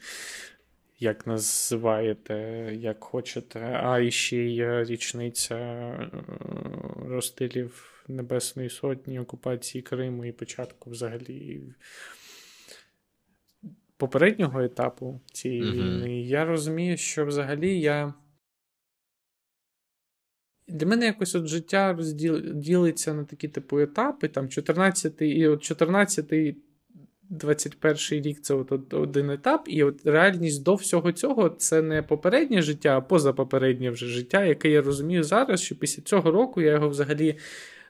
як 0.98 1.26
називаєте, 1.26 2.34
як 2.80 3.04
хочете, 3.04 3.60
а 3.60 3.98
і 3.98 4.10
ще 4.10 4.36
й 4.36 4.84
річниця 4.84 5.56
е, 5.56 6.10
розстрілів 7.08 7.88
Небесної 8.08 8.70
Сотні, 8.70 9.20
окупації 9.20 9.82
Криму 9.82 10.24
і 10.24 10.32
початку 10.32 10.90
взагалі. 10.90 11.60
Попереднього 13.96 14.60
етапу 14.60 15.20
цієї 15.32 15.62
uh 15.62 15.72
війни, 15.72 16.22
я 16.22 16.44
розумію, 16.44 16.96
що 16.96 17.26
взагалі 17.26 17.80
я 17.80 18.14
для 20.68 20.86
мене 20.86 21.06
якось 21.06 21.34
от 21.34 21.46
життя 21.46 21.92
розділиться 21.92 23.14
на 23.14 23.24
такі 23.24 23.48
типу 23.48 23.80
етапи. 23.80 24.28
Там 24.28 24.48
14 24.48 25.14
і 25.18 25.46
от 25.46 25.62
14 25.62 26.56
21 27.32 28.22
рік 28.22 28.40
це 28.40 28.54
от 28.54 28.94
один 28.94 29.30
етап, 29.30 29.64
і 29.66 29.82
от 29.82 30.06
реальність 30.06 30.62
до 30.62 30.74
всього 30.74 31.12
цього 31.12 31.48
це 31.48 31.82
не 31.82 32.02
попереднє 32.02 32.62
життя, 32.62 32.96
а 32.96 33.00
позапопереднє 33.00 33.90
вже 33.90 34.06
життя, 34.06 34.44
яке 34.44 34.70
я 34.70 34.82
розумію 34.82 35.24
зараз, 35.24 35.60
що 35.60 35.78
після 35.78 36.02
цього 36.02 36.30
року 36.30 36.60
я 36.60 36.72
його 36.72 36.88
взагалі 36.88 37.38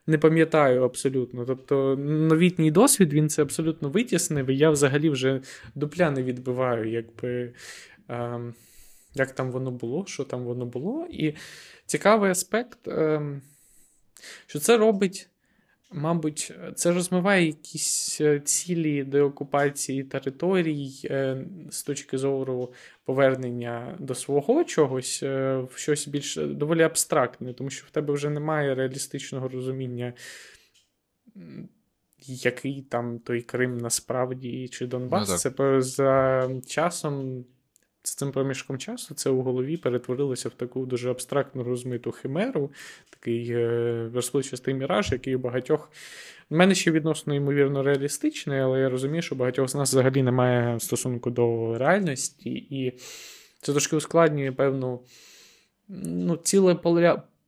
не 0.07 0.19
пам'ятаю 0.19 0.83
абсолютно. 0.83 1.45
Тобто 1.45 1.97
новітній 1.97 2.71
досвід 2.71 3.13
він 3.13 3.29
це 3.29 3.43
абсолютно 3.43 3.89
витіснив, 3.89 4.51
і 4.51 4.57
я 4.57 4.71
взагалі 4.71 5.11
вже 5.11 5.41
дупля 5.75 6.11
не 6.11 6.23
відбиваю, 6.23 6.91
якби. 6.91 7.53
Ем, 8.09 8.55
як 9.15 9.33
там 9.33 9.51
воно 9.51 9.71
було, 9.71 10.05
що 10.07 10.25
там 10.25 10.45
воно 10.45 10.67
було. 10.67 11.07
І 11.11 11.35
цікавий 11.93 12.31
аспект, 12.31 12.89
ем, 12.89 13.43
що 14.47 14.59
це 14.59 14.77
робить, 14.77 15.29
мабуть, 15.91 16.55
це 16.75 16.93
розмиває 16.93 17.47
якісь 17.47 18.21
е, 18.21 18.41
цілі 18.41 19.05
деокупації 19.05 20.05
територій 20.05 20.91
е, 21.05 21.45
з 21.71 21.83
точки 21.83 22.19
зору 22.19 22.73
повернення 23.05 23.97
до 24.01 24.15
свого 24.15 24.65
чогось, 24.65 25.23
е, 25.23 25.57
в 25.57 25.77
щось 25.77 26.09
більш 26.09 26.37
доволі 26.37 26.83
абстрактне, 26.83 27.53
тому 27.53 27.71
що 27.71 27.87
в 27.87 27.91
тебе 27.91 28.15
вже 28.15 28.31
немає 28.31 28.75
реалістичного 28.75 29.49
розуміння. 29.49 30.13
Який 32.27 32.83
там 32.83 33.19
той 33.19 33.43
Крим 33.43 33.79
насправді 33.79 34.69
чи 34.69 34.87
Донбас, 34.87 35.29
ну, 35.29 35.37
це 35.51 35.81
за 35.81 36.51
часом 36.67 37.45
з 38.03 38.15
цим 38.15 38.33
проміжком 38.33 38.79
часу 38.79 39.15
це 39.15 39.31
у 39.31 39.43
голові 39.43 39.77
перетворилося 39.77 40.49
в 40.49 40.53
таку 40.53 40.87
дуже 40.87 41.11
абстрактну 41.11 41.65
розмиту 41.65 42.11
химеру, 42.11 42.71
такий 43.11 43.51
е, 43.51 44.11
розпливчастий 44.15 44.75
міраж, 44.75 45.13
який 45.13 45.37
у 45.37 45.39
багатьох. 45.39 45.91
У 46.51 46.57
мене 46.57 46.75
ще 46.75 46.91
відносно 46.91 47.35
ймовірно 47.35 47.83
реалістичний, 47.83 48.61
але 48.61 48.81
я 48.81 48.89
розумію, 48.89 49.23
що 49.23 49.35
багатьох 49.35 49.69
з 49.69 49.75
нас 49.75 49.91
взагалі 49.91 50.23
немає 50.23 50.81
стосунку 50.81 51.31
до 51.31 51.79
реальності, 51.79 52.51
і 52.51 52.93
це 53.61 53.73
трошки 53.73 53.97
ускладнює 53.97 54.53
певну 54.53 55.01
ну, 55.89 56.37
ціле 56.37 56.75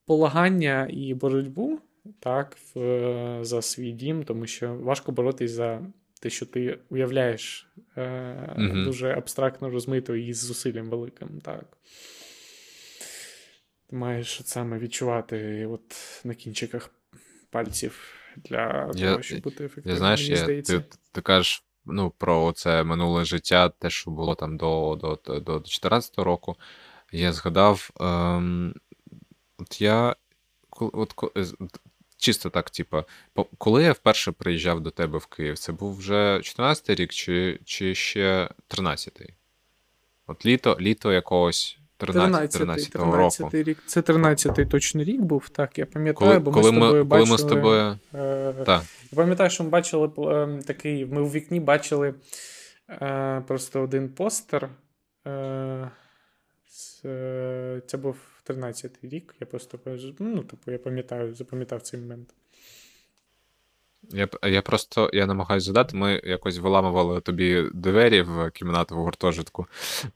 полагання 0.06 0.88
і 0.90 1.14
боротьбу 1.14 1.78
так, 2.20 2.56
в, 2.74 3.38
за 3.42 3.62
свій 3.62 3.92
дім, 3.92 4.24
тому 4.24 4.46
що 4.46 4.74
важко 4.74 5.12
боротись 5.12 5.50
за 5.50 5.86
те, 6.24 6.30
що 6.30 6.46
ти 6.46 6.78
уявляєш 6.90 7.68
е, 7.96 8.02
uh 8.58 8.84
дуже 8.84 9.12
абстрактно 9.12 9.70
розмито 9.70 10.16
і 10.16 10.32
з 10.32 10.44
зусиллям 10.44 10.90
великим. 10.90 11.40
так. 11.40 11.64
Ти 13.86 13.96
маєш 13.96 14.40
саме 14.44 14.78
відчувати 14.78 15.66
от 15.66 16.20
на 16.24 16.34
кінчиках 16.34 16.90
пальців 17.50 18.14
для 18.36 18.90
я, 18.94 19.10
того, 19.10 19.22
щоб 19.22 19.40
бути 19.40 19.64
ефективним. 19.64 19.94
Я 19.94 19.98
знаєш, 19.98 20.28
я, 20.28 20.62
ти, 20.62 20.84
ти 21.12 21.20
кажеш 21.20 21.64
ну, 21.84 22.10
про 22.10 22.52
це 22.52 22.84
минуле 22.84 23.24
життя, 23.24 23.68
те, 23.68 23.90
що 23.90 24.10
було 24.10 24.34
там 24.34 24.56
до 24.56 24.98
до, 25.26 25.40
до 25.40 25.60
14 25.60 26.18
року. 26.18 26.56
Я 27.12 27.32
згадав, 27.32 27.90
ем, 28.00 28.74
от 29.58 29.80
я 29.80 30.16
от, 30.70 31.14
чисто 32.24 32.50
так, 32.50 32.70
типа, 32.70 33.04
коли 33.58 33.82
я 33.82 33.92
вперше 33.92 34.32
приїжджав 34.32 34.80
до 34.80 34.90
тебе 34.90 35.18
в 35.18 35.26
Київ, 35.26 35.58
це 35.58 35.72
був 35.72 35.96
вже 35.96 36.38
14-й 36.38 36.94
рік 36.94 37.10
чи 37.10 37.60
чи 37.64 37.94
ще 37.94 38.48
13-й? 38.68 39.34
От 40.26 40.46
літо 40.46 40.76
літо 40.80 41.12
якогось 41.12 41.78
13 41.96 42.52
13 42.52 42.96
року. 42.96 43.50
рік. 43.52 43.78
Це 43.86 44.00
13-й 44.00 44.66
точний 44.66 45.04
рік 45.04 45.20
був, 45.20 45.48
так, 45.48 45.78
я 45.78 45.86
пам'ятаю, 45.86 46.40
бо 46.40 46.52
коли 46.52 46.72
ми 46.72 46.78
з 46.78 46.80
тобою 46.80 46.90
коли 46.90 47.04
бачили. 47.04 47.30
Ми 47.30 47.38
з 47.38 47.42
тобою... 47.42 47.98
Е, 48.14 48.52
так. 48.66 48.82
Я 49.12 49.16
пам'ятаю, 49.16 49.50
що 49.50 49.64
ми 49.64 49.70
бачили 49.70 50.10
е, 50.18 50.62
такий. 50.66 51.06
Ми 51.06 51.20
у 51.20 51.28
вікні 51.28 51.60
бачили 51.60 52.14
е, 52.90 53.42
просто 53.46 53.80
один 53.80 54.08
постер. 54.08 54.68
Е, 55.26 55.90
це 57.86 57.96
був 57.96 58.16
13-й 58.46 59.08
рік. 59.08 59.34
Я 59.40 59.46
просто 59.46 59.78
ну, 60.18 60.44
типу, 60.44 60.70
я 60.70 60.78
пам'ятаю, 60.78 61.34
запам'ятав 61.34 61.82
цей 61.82 62.00
момент. 62.00 62.34
Я 64.10 64.28
я 64.42 64.62
просто 64.62 65.10
я 65.12 65.26
намагаюся 65.26 65.66
задати, 65.66 65.96
ми 65.96 66.20
якось 66.24 66.58
виламували 66.58 67.20
тобі 67.20 67.64
двері 67.74 68.22
в 68.22 68.50
кімнату 68.50 68.96
в 68.96 68.98
гуртожитку. 68.98 69.66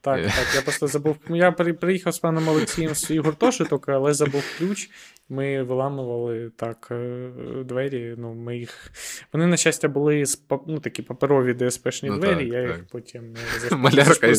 Так, 0.00 0.22
так, 0.22 0.46
я 0.54 0.62
просто 0.62 0.86
забув. 0.86 1.16
Я 1.28 1.52
приїхав 1.52 2.14
з 2.14 2.18
паном 2.18 2.48
Олексієм 2.48 2.92
в 2.92 2.96
свій 2.96 3.18
гуртожиток, 3.18 3.88
але 3.88 4.14
забув 4.14 4.44
ключ. 4.58 4.90
Ми 5.30 5.62
виламували 5.62 6.50
так 6.56 6.88
е, 6.90 7.30
двері. 7.64 8.14
Ну, 8.18 8.34
ми 8.34 8.58
їх... 8.58 8.92
Вони, 9.32 9.46
на 9.46 9.56
щастя, 9.56 9.88
були 9.88 10.24
ну, 10.66 10.80
такі 10.80 11.02
паперові 11.02 11.54
ДСПшні 11.54 12.10
ну, 12.10 12.18
двері, 12.18 12.44
так, 12.44 12.54
я 12.54 12.68
так. 12.68 12.76
їх 12.76 12.86
потім 12.92 13.34
е, 13.72 14.34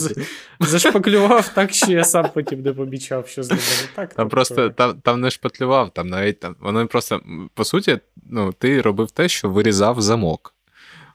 зашпаклював 0.60 1.50
так, 1.50 1.74
що 1.74 1.92
я 1.92 2.04
сам 2.04 2.30
потім 2.34 2.62
не 2.62 2.74
помічав, 2.74 3.28
що 3.28 3.44
з 3.44 3.50
ними 3.50 3.62
так. 3.96 4.14
Там 4.14 4.16
тобто... 4.16 4.30
просто 4.30 4.70
там, 4.70 5.02
там 5.02 5.22
не 5.22 5.30
шпатлював, 5.30 5.94
там 5.94 6.08
навіть 6.08 6.40
там. 6.40 6.56
Вони 6.60 6.86
просто, 6.86 7.22
по 7.54 7.64
суті, 7.64 8.00
ну, 8.30 8.54
ти 8.54 8.82
робив 8.82 9.12
те, 9.12 9.30
що 9.30 9.39
вирізав 9.48 10.02
замок. 10.02 10.56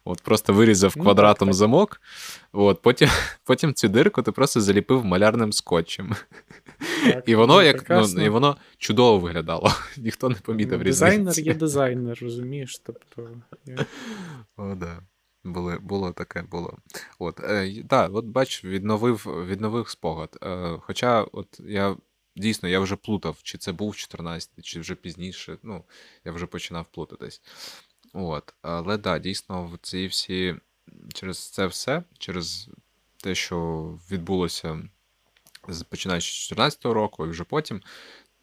От 0.04 0.20
Просто 0.20 0.52
вирізав 0.52 0.92
ну, 0.96 1.02
квадратом 1.02 1.48
так, 1.48 1.54
замок, 1.54 2.00
от, 2.52 2.82
потім 2.82 3.08
потім 3.44 3.74
цю 3.74 3.88
дирку 3.88 4.22
ти 4.22 4.32
просто 4.32 4.60
заліпив 4.60 5.04
малярним 5.04 5.52
скотчем. 5.52 6.16
Так, 7.04 7.24
і 7.26 7.34
воно 7.34 7.62
як, 7.62 7.90
ну, 7.90 8.24
і 8.24 8.28
воно 8.28 8.56
чудово 8.78 9.18
виглядало. 9.18 9.72
Ніхто 9.96 10.28
не 10.28 10.34
помітив 10.34 10.78
ну, 10.78 10.84
різниці. 10.84 11.16
Дизайнер 11.18 11.40
є 11.40 11.54
дизайнер, 11.54 12.18
розумієш? 12.22 12.82
Тобто... 12.87 13.28
О, 14.56 14.74
да. 14.74 14.98
Було 15.44 15.78
було 15.80 16.12
таке 16.12 16.42
було. 16.42 16.78
От, 17.18 17.40
е, 17.40 17.82
да, 17.84 18.08
от 18.08 18.24
бач, 18.24 18.64
відновив 18.64 19.16
відновив 19.48 19.88
спогад. 19.88 20.38
Е, 20.42 20.78
Хоча, 20.80 21.22
от 21.22 21.60
я 21.64 21.96
дійсно 22.37 22.68
я 22.68 22.80
вже 22.80 22.96
плутав, 22.96 23.38
чи 23.42 23.58
це 23.58 23.72
був 23.72 23.96
14, 23.96 24.50
чи 24.62 24.80
вже 24.80 24.94
пізніше. 24.94 25.58
Ну, 25.62 25.84
я 26.24 26.32
вже 26.32 26.46
починав 26.46 26.87
плутатись. 26.87 27.42
От, 28.14 28.55
Але 28.62 28.96
да, 28.96 29.18
дійсно, 29.18 29.66
в 29.66 29.79
ці 29.79 30.07
всі 30.07 30.57
через 31.14 31.50
це 31.50 31.66
все, 31.66 32.03
через 32.18 32.68
те, 33.16 33.35
що 33.35 33.87
відбулося 34.11 34.83
починаючи 35.88 36.31
з 36.31 36.35
14 36.35 36.85
року, 36.85 37.27
і 37.27 37.29
вже 37.29 37.44
потім, 37.44 37.83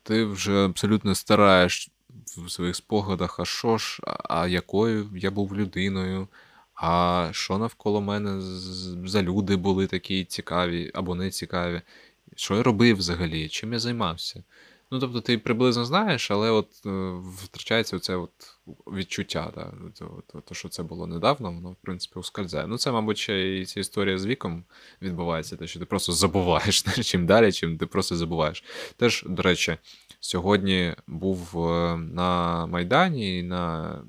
ти 0.03 0.25
вже 0.25 0.65
абсолютно 0.65 1.15
стараєш 1.15 1.89
в 2.37 2.49
своїх 2.49 2.75
спогадах, 2.75 3.39
а 3.39 3.45
що 3.45 3.77
ж, 3.77 3.99
а 4.29 4.47
якою 4.47 5.09
я 5.15 5.31
був 5.31 5.55
людиною, 5.55 6.27
а 6.75 7.29
що 7.31 7.57
навколо 7.57 8.01
мене 8.01 8.41
за 9.07 9.21
люди 9.21 9.55
були 9.55 9.87
такі 9.87 10.25
цікаві 10.25 10.91
або 10.93 11.15
не 11.15 11.29
цікаві, 11.29 11.81
що 12.35 12.55
я 12.55 12.63
робив 12.63 12.97
взагалі, 12.97 13.49
чим 13.49 13.73
я 13.73 13.79
займався. 13.79 14.43
Ну, 14.93 14.99
тобто, 14.99 15.21
ти 15.21 15.37
приблизно 15.37 15.85
знаєш, 15.85 16.31
але 16.31 16.51
от 16.51 16.85
е, 16.85 17.13
втрачається 17.35 17.95
оце 17.95 18.15
от 18.15 18.31
відчуття, 18.87 19.51
да, 19.55 19.73
то, 19.99 20.41
то, 20.41 20.55
що 20.55 20.69
це 20.69 20.83
було 20.83 21.07
недавно, 21.07 21.51
воно, 21.51 21.71
в 21.71 21.75
принципі, 21.75 22.19
ускользає. 22.19 22.67
Ну, 22.67 22.77
це, 22.77 22.91
мабуть, 22.91 23.17
ще 23.17 23.59
і 23.59 23.65
ця 23.65 23.79
історія 23.79 24.17
з 24.17 24.25
віком 24.25 24.63
відбувається, 25.01 25.57
те, 25.57 25.67
що 25.67 25.79
ти 25.79 25.85
просто 25.85 26.11
забуваєш 26.11 26.81
чим 27.01 27.25
далі, 27.25 27.51
чим 27.51 27.77
ти 27.77 27.85
просто 27.85 28.15
забуваєш. 28.15 28.63
Теж, 28.97 29.25
до 29.27 29.41
речі, 29.41 29.77
сьогодні 30.19 30.95
був 31.07 31.69
е, 31.71 31.97
на 31.97 32.65
Майдані 32.65 33.39
і 33.39 33.43
на 33.43 33.93
е, 33.93 34.01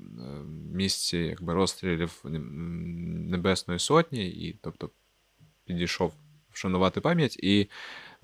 місці 0.73 1.17
якби, 1.17 1.53
розстрілів 1.53 2.21
Небесної 2.23 3.79
Сотні, 3.79 4.27
і 4.27 4.59
тобто 4.61 4.89
підійшов 5.65 6.13
вшанувати 6.51 7.01
пам'ять. 7.01 7.37
і 7.43 7.67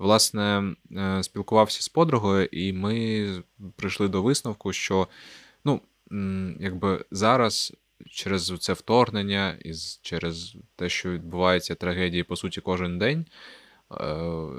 власне, 0.00 0.74
е, 0.96 1.22
спілкувався 1.22 1.82
з 1.82 1.88
подругою, 1.88 2.48
і 2.52 2.72
ми 2.72 3.28
прийшли 3.76 4.08
до 4.08 4.22
висновку, 4.22 4.72
що 4.72 5.08
ну, 5.64 5.80
якби 6.60 7.04
зараз 7.10 7.72
через 8.10 8.52
це 8.58 8.72
вторгнення 8.72 9.58
і 9.64 9.72
через 10.02 10.56
те, 10.76 10.88
що 10.88 11.10
відбуваються 11.10 11.74
трагедії, 11.74 12.22
по 12.22 12.36
суті, 12.36 12.60
кожен 12.60 12.98
день. 12.98 13.26
Е, 14.00 14.14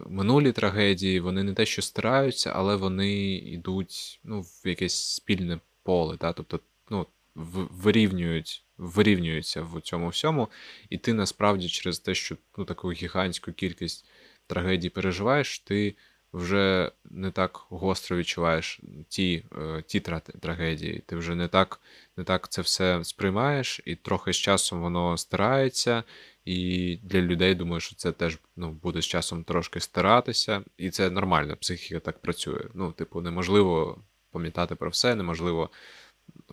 минулі 0.10 0.52
трагедії, 0.52 1.20
вони 1.20 1.44
не 1.44 1.54
те, 1.54 1.66
що 1.66 1.82
стараються, 1.82 2.52
але 2.56 2.76
вони 2.76 3.36
йдуть 3.36 4.20
ну, 4.24 4.42
в 4.42 4.68
якесь 4.68 5.14
спільне 5.14 5.60
поле. 5.84 6.18
Та? 6.18 6.34
Тобто 6.34 6.60
ну, 6.90 7.08
вирівнюють, 7.36 8.64
вирівнюються 8.78 9.62
в 9.62 9.82
цьому 9.82 10.10
всьому, 10.10 10.48
і 10.90 10.98
ти 10.98 11.14
насправді 11.14 11.70
через 11.70 12.00
те, 12.00 12.16
що 12.16 12.38
ну, 12.58 12.66
таку 12.66 12.92
гігантську 12.92 13.52
кількість 13.52 14.06
трагедії 14.52 14.90
переживаєш, 14.90 15.60
ти 15.60 15.96
вже 16.34 16.92
не 17.06 17.32
так 17.32 17.66
гостро 17.70 18.18
відчуваєш 18.18 18.82
ті 19.08 19.46
е, 19.58 19.84
ті 19.88 20.00
трагедії. 20.42 21.04
Ти 21.06 21.16
вже 21.16 21.36
не 21.36 21.48
так 21.48 21.82
не 22.18 22.24
так 22.24 22.50
це 22.50 22.62
все 22.62 23.04
сприймаєш, 23.04 23.82
і 23.86 23.96
трохи 23.96 24.34
з 24.34 24.38
часом 24.38 24.82
воно 24.82 25.18
стирається. 25.18 26.04
І 26.46 27.00
для 27.04 27.22
людей 27.22 27.56
думаю, 27.56 27.80
що 27.80 27.96
це 27.96 28.12
теж 28.12 28.38
ну, 28.56 28.72
буде 28.72 29.02
з 29.02 29.06
часом 29.06 29.44
трошки 29.44 29.80
старатися, 29.80 30.64
і 30.78 30.90
це 30.90 31.10
нормально, 31.10 31.56
психіка 31.56 32.00
так 32.00 32.20
працює. 32.20 32.62
Ну, 32.74 32.92
типу, 32.92 33.22
неможливо 33.22 34.02
пам'ятати 34.32 34.76
про 34.76 34.90
все, 34.90 35.16
неможливо 35.16 35.70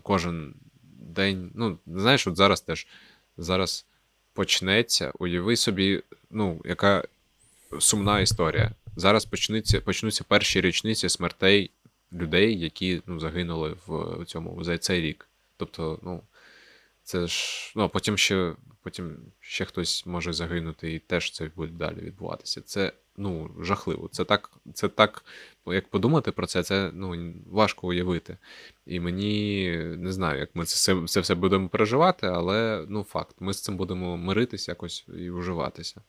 кожен 0.03 0.55
день. 0.99 1.51
Ну, 1.55 1.79
знаєш, 1.87 2.27
от 2.27 2.37
зараз 2.37 2.61
теж 2.61 2.87
зараз 3.37 3.87
почнеться, 4.33 5.13
уяви 5.19 5.57
собі, 5.57 6.03
ну, 6.31 6.61
яка 6.65 7.05
сумна 7.79 8.21
історія. 8.21 8.71
Зараз 8.97 9.25
почнуться 9.25 9.81
почнуться 9.81 10.25
перші 10.29 10.61
річниці 10.61 11.09
смертей 11.09 11.71
людей, 12.13 12.61
які 12.61 13.03
ну, 13.07 13.21
загинули 13.21 13.77
в 13.87 14.25
цьому 14.25 14.65
за 14.65 14.79
цей 14.79 15.01
рік. 15.01 15.29
Тобто, 15.57 15.99
ну, 16.03 16.23
це 17.03 17.27
ж. 17.27 17.73
Ну, 17.77 17.89
потім 17.89 18.19
ще 18.19 18.55
потім 18.83 19.17
ще 19.41 19.65
хтось 19.65 20.07
може 20.07 20.33
загинути, 20.33 20.93
і 20.93 20.99
теж 20.99 21.31
це 21.31 21.51
буде 21.57 21.73
далі 21.73 21.97
відбуватися. 21.97 22.61
Це 22.61 22.93
ну, 23.17 23.51
жахливо. 23.61 24.09
Це 24.13 24.25
так, 24.25 24.51
це 24.75 24.89
так, 24.89 25.25
як 25.67 25.89
подумати 25.89 26.33
про 26.33 26.47
це, 26.47 26.63
це 26.63 26.91
ну, 26.95 27.35
важко 27.51 27.87
уявити. 27.87 28.37
І 28.87 29.01
мені 29.01 29.71
не 29.79 30.13
знаю, 30.13 30.41
як 30.41 30.51
ми 30.55 30.65
це 30.65 31.07
це 31.07 31.21
все 31.21 31.35
будемо 31.35 31.69
переживати, 31.69 32.27
але 32.27 32.85
ну, 32.89 33.03
факт, 33.03 33.37
ми 33.41 33.53
з 33.53 33.63
цим 33.63 33.77
будемо 33.77 34.17
миритися 34.17 34.73
якось 34.73 35.07
і 35.19 35.31
уживатися. 35.31 36.03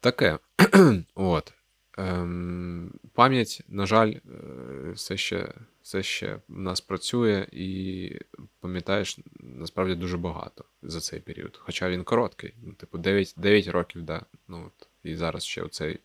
Таке. 0.00 0.38
От. 1.14 1.52
Ем, 1.98 2.92
Пам'ять, 3.14 3.62
на 3.68 3.86
жаль, 3.86 4.14
е, 4.14 4.92
все 4.92 5.16
ще 5.16 5.54
все 5.82 6.02
ще 6.02 6.40
в 6.48 6.58
нас 6.58 6.80
працює, 6.80 7.46
і 7.52 8.12
пам'ятаєш 8.60 9.18
насправді 9.40 9.94
дуже 9.94 10.16
багато 10.16 10.64
за 10.82 11.00
цей 11.00 11.20
період. 11.20 11.56
Хоча 11.62 11.88
він 11.88 12.04
короткий, 12.04 12.54
ну, 12.62 12.72
типу, 12.72 12.98
9 12.98 13.34
9 13.36 13.68
років, 13.68 14.02
да. 14.02 14.22
Ну, 14.48 14.64
от, 14.66 14.88
і 15.02 15.16
зараз 15.16 15.44
ще 15.44 15.62
оцей. 15.62 15.98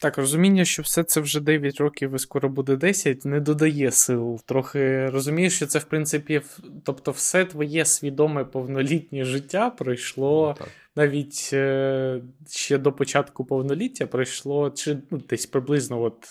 Так, 0.00 0.18
розуміння, 0.18 0.64
що 0.64 0.82
все 0.82 1.04
це 1.04 1.20
вже 1.20 1.40
9 1.40 1.80
років 1.80 2.14
і 2.14 2.18
скоро 2.18 2.48
буде 2.48 2.76
10, 2.76 3.24
не 3.24 3.40
додає 3.40 3.90
сил. 3.90 4.40
Трохи 4.46 5.06
розумієш, 5.06 5.56
що 5.56 5.66
це, 5.66 5.78
в 5.78 5.84
принципі, 5.84 6.40
тобто, 6.84 7.10
все 7.10 7.44
твоє 7.44 7.84
свідоме 7.84 8.44
повнолітнє 8.44 9.24
життя 9.24 9.70
пройшло. 9.70 10.56
Ну, 10.60 10.66
навіть 10.96 11.50
е, 11.52 12.20
ще 12.50 12.78
до 12.78 12.92
початку 12.92 13.44
повноліття 13.44 14.06
пройшло, 14.06 14.70
чи 14.70 14.98
ну, 15.10 15.18
десь 15.18 15.46
приблизно 15.46 16.02
от 16.02 16.28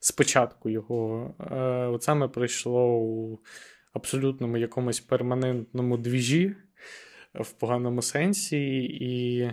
з 0.00 0.12
початку 0.12 0.70
його, 0.70 1.34
е, 1.50 1.54
от 1.86 2.02
саме 2.02 2.28
пройшло 2.28 2.98
у 2.98 3.38
абсолютному 3.92 4.56
якомусь 4.56 5.00
перманентному 5.00 5.96
двіжі 5.96 6.56
в 7.34 7.50
поганому 7.50 8.02
сенсі. 8.02 8.58
І 8.84 9.50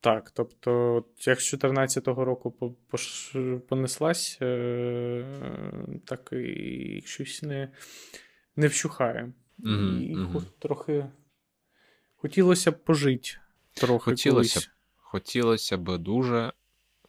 так, 0.00 0.30
тобто, 0.30 1.04
як 1.18 1.40
з 1.40 1.50
2014 1.50 2.06
року 2.08 2.76
понеслась, 3.68 4.38
е, 4.42 5.24
так 6.04 6.32
і 6.32 7.02
щось 7.06 7.42
не 7.42 7.68
не 8.56 8.66
вщухає. 8.66 9.32
Mm-hmm, 9.58 10.00
і 10.00 10.16
mm-hmm. 10.16 10.42
трохи 10.58 11.06
Хотілося 12.16 12.70
б 12.70 12.84
пожити 12.84 13.30
трохи. 13.74 14.04
Хотілося 14.04 14.60
б 14.60 14.62
хотілося 14.96 15.76
б 15.76 15.98
дуже. 15.98 16.52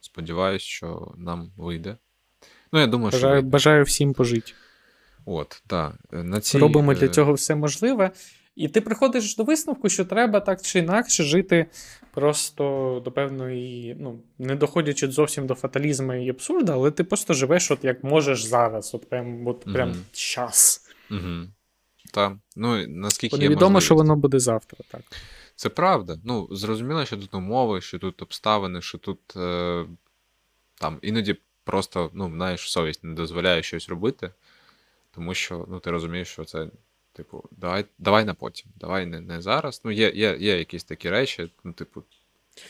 Сподіваюсь, 0.00 0.62
що 0.62 1.14
нам 1.16 1.52
вийде. 1.56 1.96
Ну, 2.72 2.80
я 2.80 2.86
думаю, 2.86 3.10
Бажаю, 3.12 3.40
що 3.40 3.48
бажаю 3.48 3.84
всім 3.84 4.12
пожити. 4.12 4.52
От, 5.24 5.62
так. 5.66 5.94
На 6.12 6.40
цій... 6.40 6.58
Робимо 6.58 6.94
для 6.94 7.06
е, 7.06 7.08
цього 7.08 7.32
все 7.32 7.54
можливе. 7.54 8.10
І 8.56 8.68
ти 8.68 8.80
приходиш 8.80 9.36
до 9.36 9.44
висновку, 9.44 9.88
що 9.88 10.04
треба 10.04 10.40
так 10.40 10.62
чи 10.62 10.78
інакше 10.78 11.24
жити 11.24 11.66
просто 12.10 12.62
до 13.04 13.12
певної, 13.12 13.96
ну, 14.00 14.20
не 14.38 14.56
доходячи 14.56 15.10
зовсім 15.10 15.46
до 15.46 15.54
фаталізму 15.54 16.14
і 16.14 16.30
абсурду, 16.30 16.72
але 16.72 16.90
ти 16.90 17.04
просто 17.04 17.34
живеш, 17.34 17.70
от 17.70 17.84
як 17.84 18.04
можеш 18.04 18.44
зараз, 18.44 18.94
от 18.94 19.08
прям 19.08 19.46
от 19.46 19.60
прям 19.72 19.88
угу. 19.88 19.98
час. 20.12 20.90
Угу. 21.10 21.46
Так. 22.12 22.32
Ну, 22.56 22.86
наскільки 22.88 23.36
є 23.36 23.42
Невідомо, 23.42 23.80
що 23.80 23.94
воно 23.94 24.16
буде 24.16 24.38
завтра, 24.38 24.78
так. 24.90 25.02
Це 25.56 25.68
правда. 25.68 26.18
Ну, 26.24 26.48
зрозуміло, 26.50 27.04
що 27.04 27.16
тут 27.16 27.34
умови, 27.34 27.80
що 27.80 27.98
тут 27.98 28.22
обставини, 28.22 28.82
що 28.82 28.98
тут 28.98 29.36
е, 29.36 29.86
там 30.74 30.98
іноді 31.02 31.36
просто, 31.64 32.10
ну, 32.14 32.32
знаєш, 32.34 32.72
совість 32.72 33.04
не 33.04 33.14
дозволяє 33.14 33.62
щось 33.62 33.88
робити, 33.88 34.30
тому 35.14 35.34
що 35.34 35.66
ну, 35.68 35.80
ти 35.80 35.90
розумієш, 35.90 36.28
що 36.28 36.44
це, 36.44 36.66
типу, 37.12 37.44
давай 37.50 37.84
давай 37.98 38.24
на 38.24 38.34
потім, 38.34 38.70
давай 38.80 39.06
не 39.06 39.20
не 39.20 39.42
зараз. 39.42 39.80
Ну, 39.84 39.90
є 39.90 40.12
є, 40.14 40.36
є 40.40 40.58
якісь 40.58 40.84
такі 40.84 41.10
речі, 41.10 41.50
ну, 41.64 41.72
типу, 41.72 42.02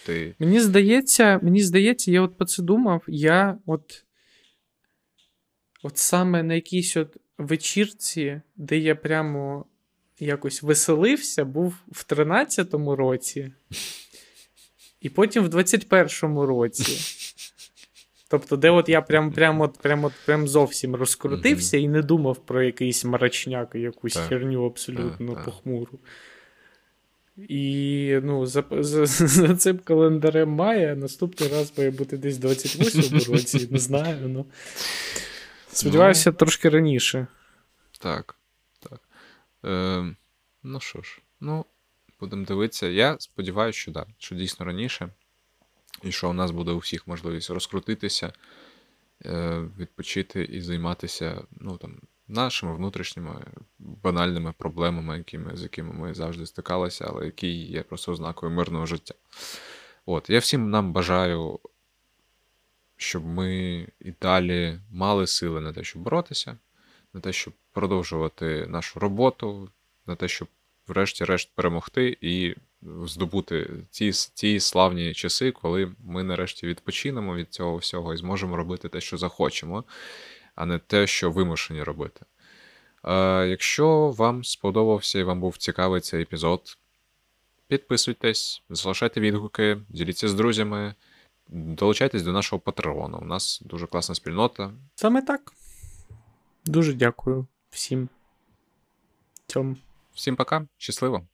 ти. 0.07 0.35
Мені 0.39 0.61
здається, 0.61 1.41
мені 1.43 1.63
здається, 1.63 2.11
я 2.11 2.23
от 2.23 2.37
про 2.37 2.47
це 2.47 2.63
думав, 2.63 3.03
я 3.07 3.59
от. 3.67 4.05
От 5.85 5.99
саме 5.99 6.43
на 6.43 6.55
якійсь 6.55 6.97
от 6.97 7.17
вечірці, 7.39 8.41
де 8.57 8.79
я 8.79 8.95
прямо 8.95 9.67
якось 10.21 10.63
веселився, 10.63 11.45
був 11.45 11.75
в 11.89 12.05
13-му 12.09 12.97
році, 12.97 13.53
і 15.01 15.09
потім 15.09 15.45
в 15.45 15.49
21-му 15.49 16.47
році. 16.47 17.22
Тобто, 18.33 18.57
де 18.57 18.71
от 18.71 18.89
я 18.89 19.03
прям 19.03 19.33
прям 19.33 19.61
от, 19.61 19.79
прям 19.79 20.05
от, 20.05 20.13
прям 20.27 20.49
зовсім 20.49 20.95
розкрутився 20.95 21.77
і 21.77 21.89
не 21.89 22.03
думав 22.03 22.37
про 22.37 22.63
якийсь 22.63 23.05
мрачняк, 23.05 23.75
якусь 23.75 24.15
Так. 24.15 24.29
херню 24.29 24.65
абсолютно 24.67 25.35
Так, 25.35 25.45
похмуру. 25.45 25.99
І 27.37 28.19
ну, 28.23 28.47
за, 28.47 28.65
за, 28.71 29.07
за 29.07 29.57
цим 29.57 29.79
календарем 29.79 30.49
має, 30.49 30.97
наступний 30.97 31.49
раз 31.49 31.79
має 31.79 31.91
бути 31.91 32.17
десь 32.17 32.39
28 32.39 33.19
му 33.19 33.25
році, 33.35 33.69
не 33.71 33.79
знаю. 33.79 34.29
Ну. 34.29 34.47
Сподіваюся, 35.73 36.33
трошки 36.33 36.69
раніше. 36.69 37.27
Так, 37.99 38.37
так. 38.81 39.01
Е, 39.65 40.15
ну 40.63 40.81
що 40.81 41.03
ж, 41.03 41.21
ну, 41.41 41.65
будемо 42.21 42.45
дивитися. 42.45 42.87
Я 42.87 43.17
сподіваюся, 43.19 43.79
що 43.79 43.93
да, 43.93 44.07
що 44.19 44.35
дійсно 44.35 44.67
раніше. 44.67 45.09
І 46.03 46.13
що 46.13 46.31
у 46.31 46.33
нас 46.33 46.51
буде 46.51 46.71
у 46.71 46.79
всіх 46.79 47.07
можливість 47.07 47.51
розкрутитися, 47.51 48.33
е, 49.25 49.61
відпочити 49.79 50.45
і 50.45 50.61
займатися 50.61 51.43
ну, 51.61 51.77
там, 51.77 52.01
нашими 52.29 52.75
внутрішніми 52.75 53.45
банальними 53.79 54.55
проблемами, 54.59 55.19
якими, 55.19 55.57
з 55.57 55.63
якими 55.63 55.93
ми 55.93 56.15
завжди 56.15 56.47
стикалися, 56.47 57.07
але 57.09 57.25
які 57.25 57.53
є 57.53 57.83
просто 57.83 58.13
ознакою 58.13 58.53
мирного 58.53 58.87
життя. 58.87 59.15
От, 60.07 60.31
я 60.31 60.39
всім 60.39 60.71
нам 60.71 60.93
бажаю, 60.93 61.61
щоб 62.97 63.27
ми 63.27 63.89
і 64.01 64.13
далі 64.23 64.81
мали 64.91 65.27
сили 65.27 65.61
на 65.61 65.73
те, 65.73 65.85
щоб 65.85 66.03
боротися, 66.03 66.59
на 67.13 67.21
те, 67.21 67.33
щоб 67.33 67.55
продовжувати 67.73 68.67
нашу 68.67 69.01
роботу, 69.01 69.69
на 70.07 70.17
те, 70.17 70.29
щоб 70.29 70.49
врешті-решт 70.87 71.51
перемогти 71.55 72.17
і 72.21 72.55
здобути 73.07 73.71
ті, 73.91 74.13
ті 74.35 74.61
славні 74.61 75.15
часи, 75.15 75.51
коли 75.51 75.93
ми 76.05 76.23
нарешті 76.23 76.67
відпочинемо 76.67 77.35
від 77.35 77.55
цього 77.55 77.77
всього 77.77 78.15
і 78.15 78.17
зможемо 78.17 78.57
робити 78.57 78.89
те, 78.89 79.01
що 79.01 79.19
захочемо, 79.19 79.85
а 80.55 80.67
не 80.67 80.79
те, 80.79 81.07
що 81.07 81.31
вимушені 81.31 81.83
робити. 81.83 82.27
Е, 83.05 83.47
якщо 83.47 84.11
вам 84.11 84.45
сподобався 84.45 85.19
і 85.19 85.23
вам 85.23 85.41
був 85.41 85.57
цікавий 85.57 86.01
цей 86.01 86.23
епізод, 86.23 86.79
підписуйтесь, 87.69 88.63
залишайте 88.71 89.21
відгуки, 89.21 89.79
діліться 89.89 90.29
з 90.29 90.35
друзями, 90.35 90.95
долучайтесь 91.49 92.23
до 92.23 92.33
нашого 92.33 92.61
патреону. 92.61 93.19
У 93.23 93.25
нас 93.25 93.63
дуже 93.65 93.87
класна 93.87 94.15
спільнота. 94.15 94.73
Саме 94.95 95.23
так. 95.23 95.53
Дуже 96.65 96.93
дякую 96.93 97.47
всім. 97.71 98.09
Цьому. 99.47 99.77
Всім 100.15 100.37
пока, 100.37 100.67
щасливо! 100.79 101.27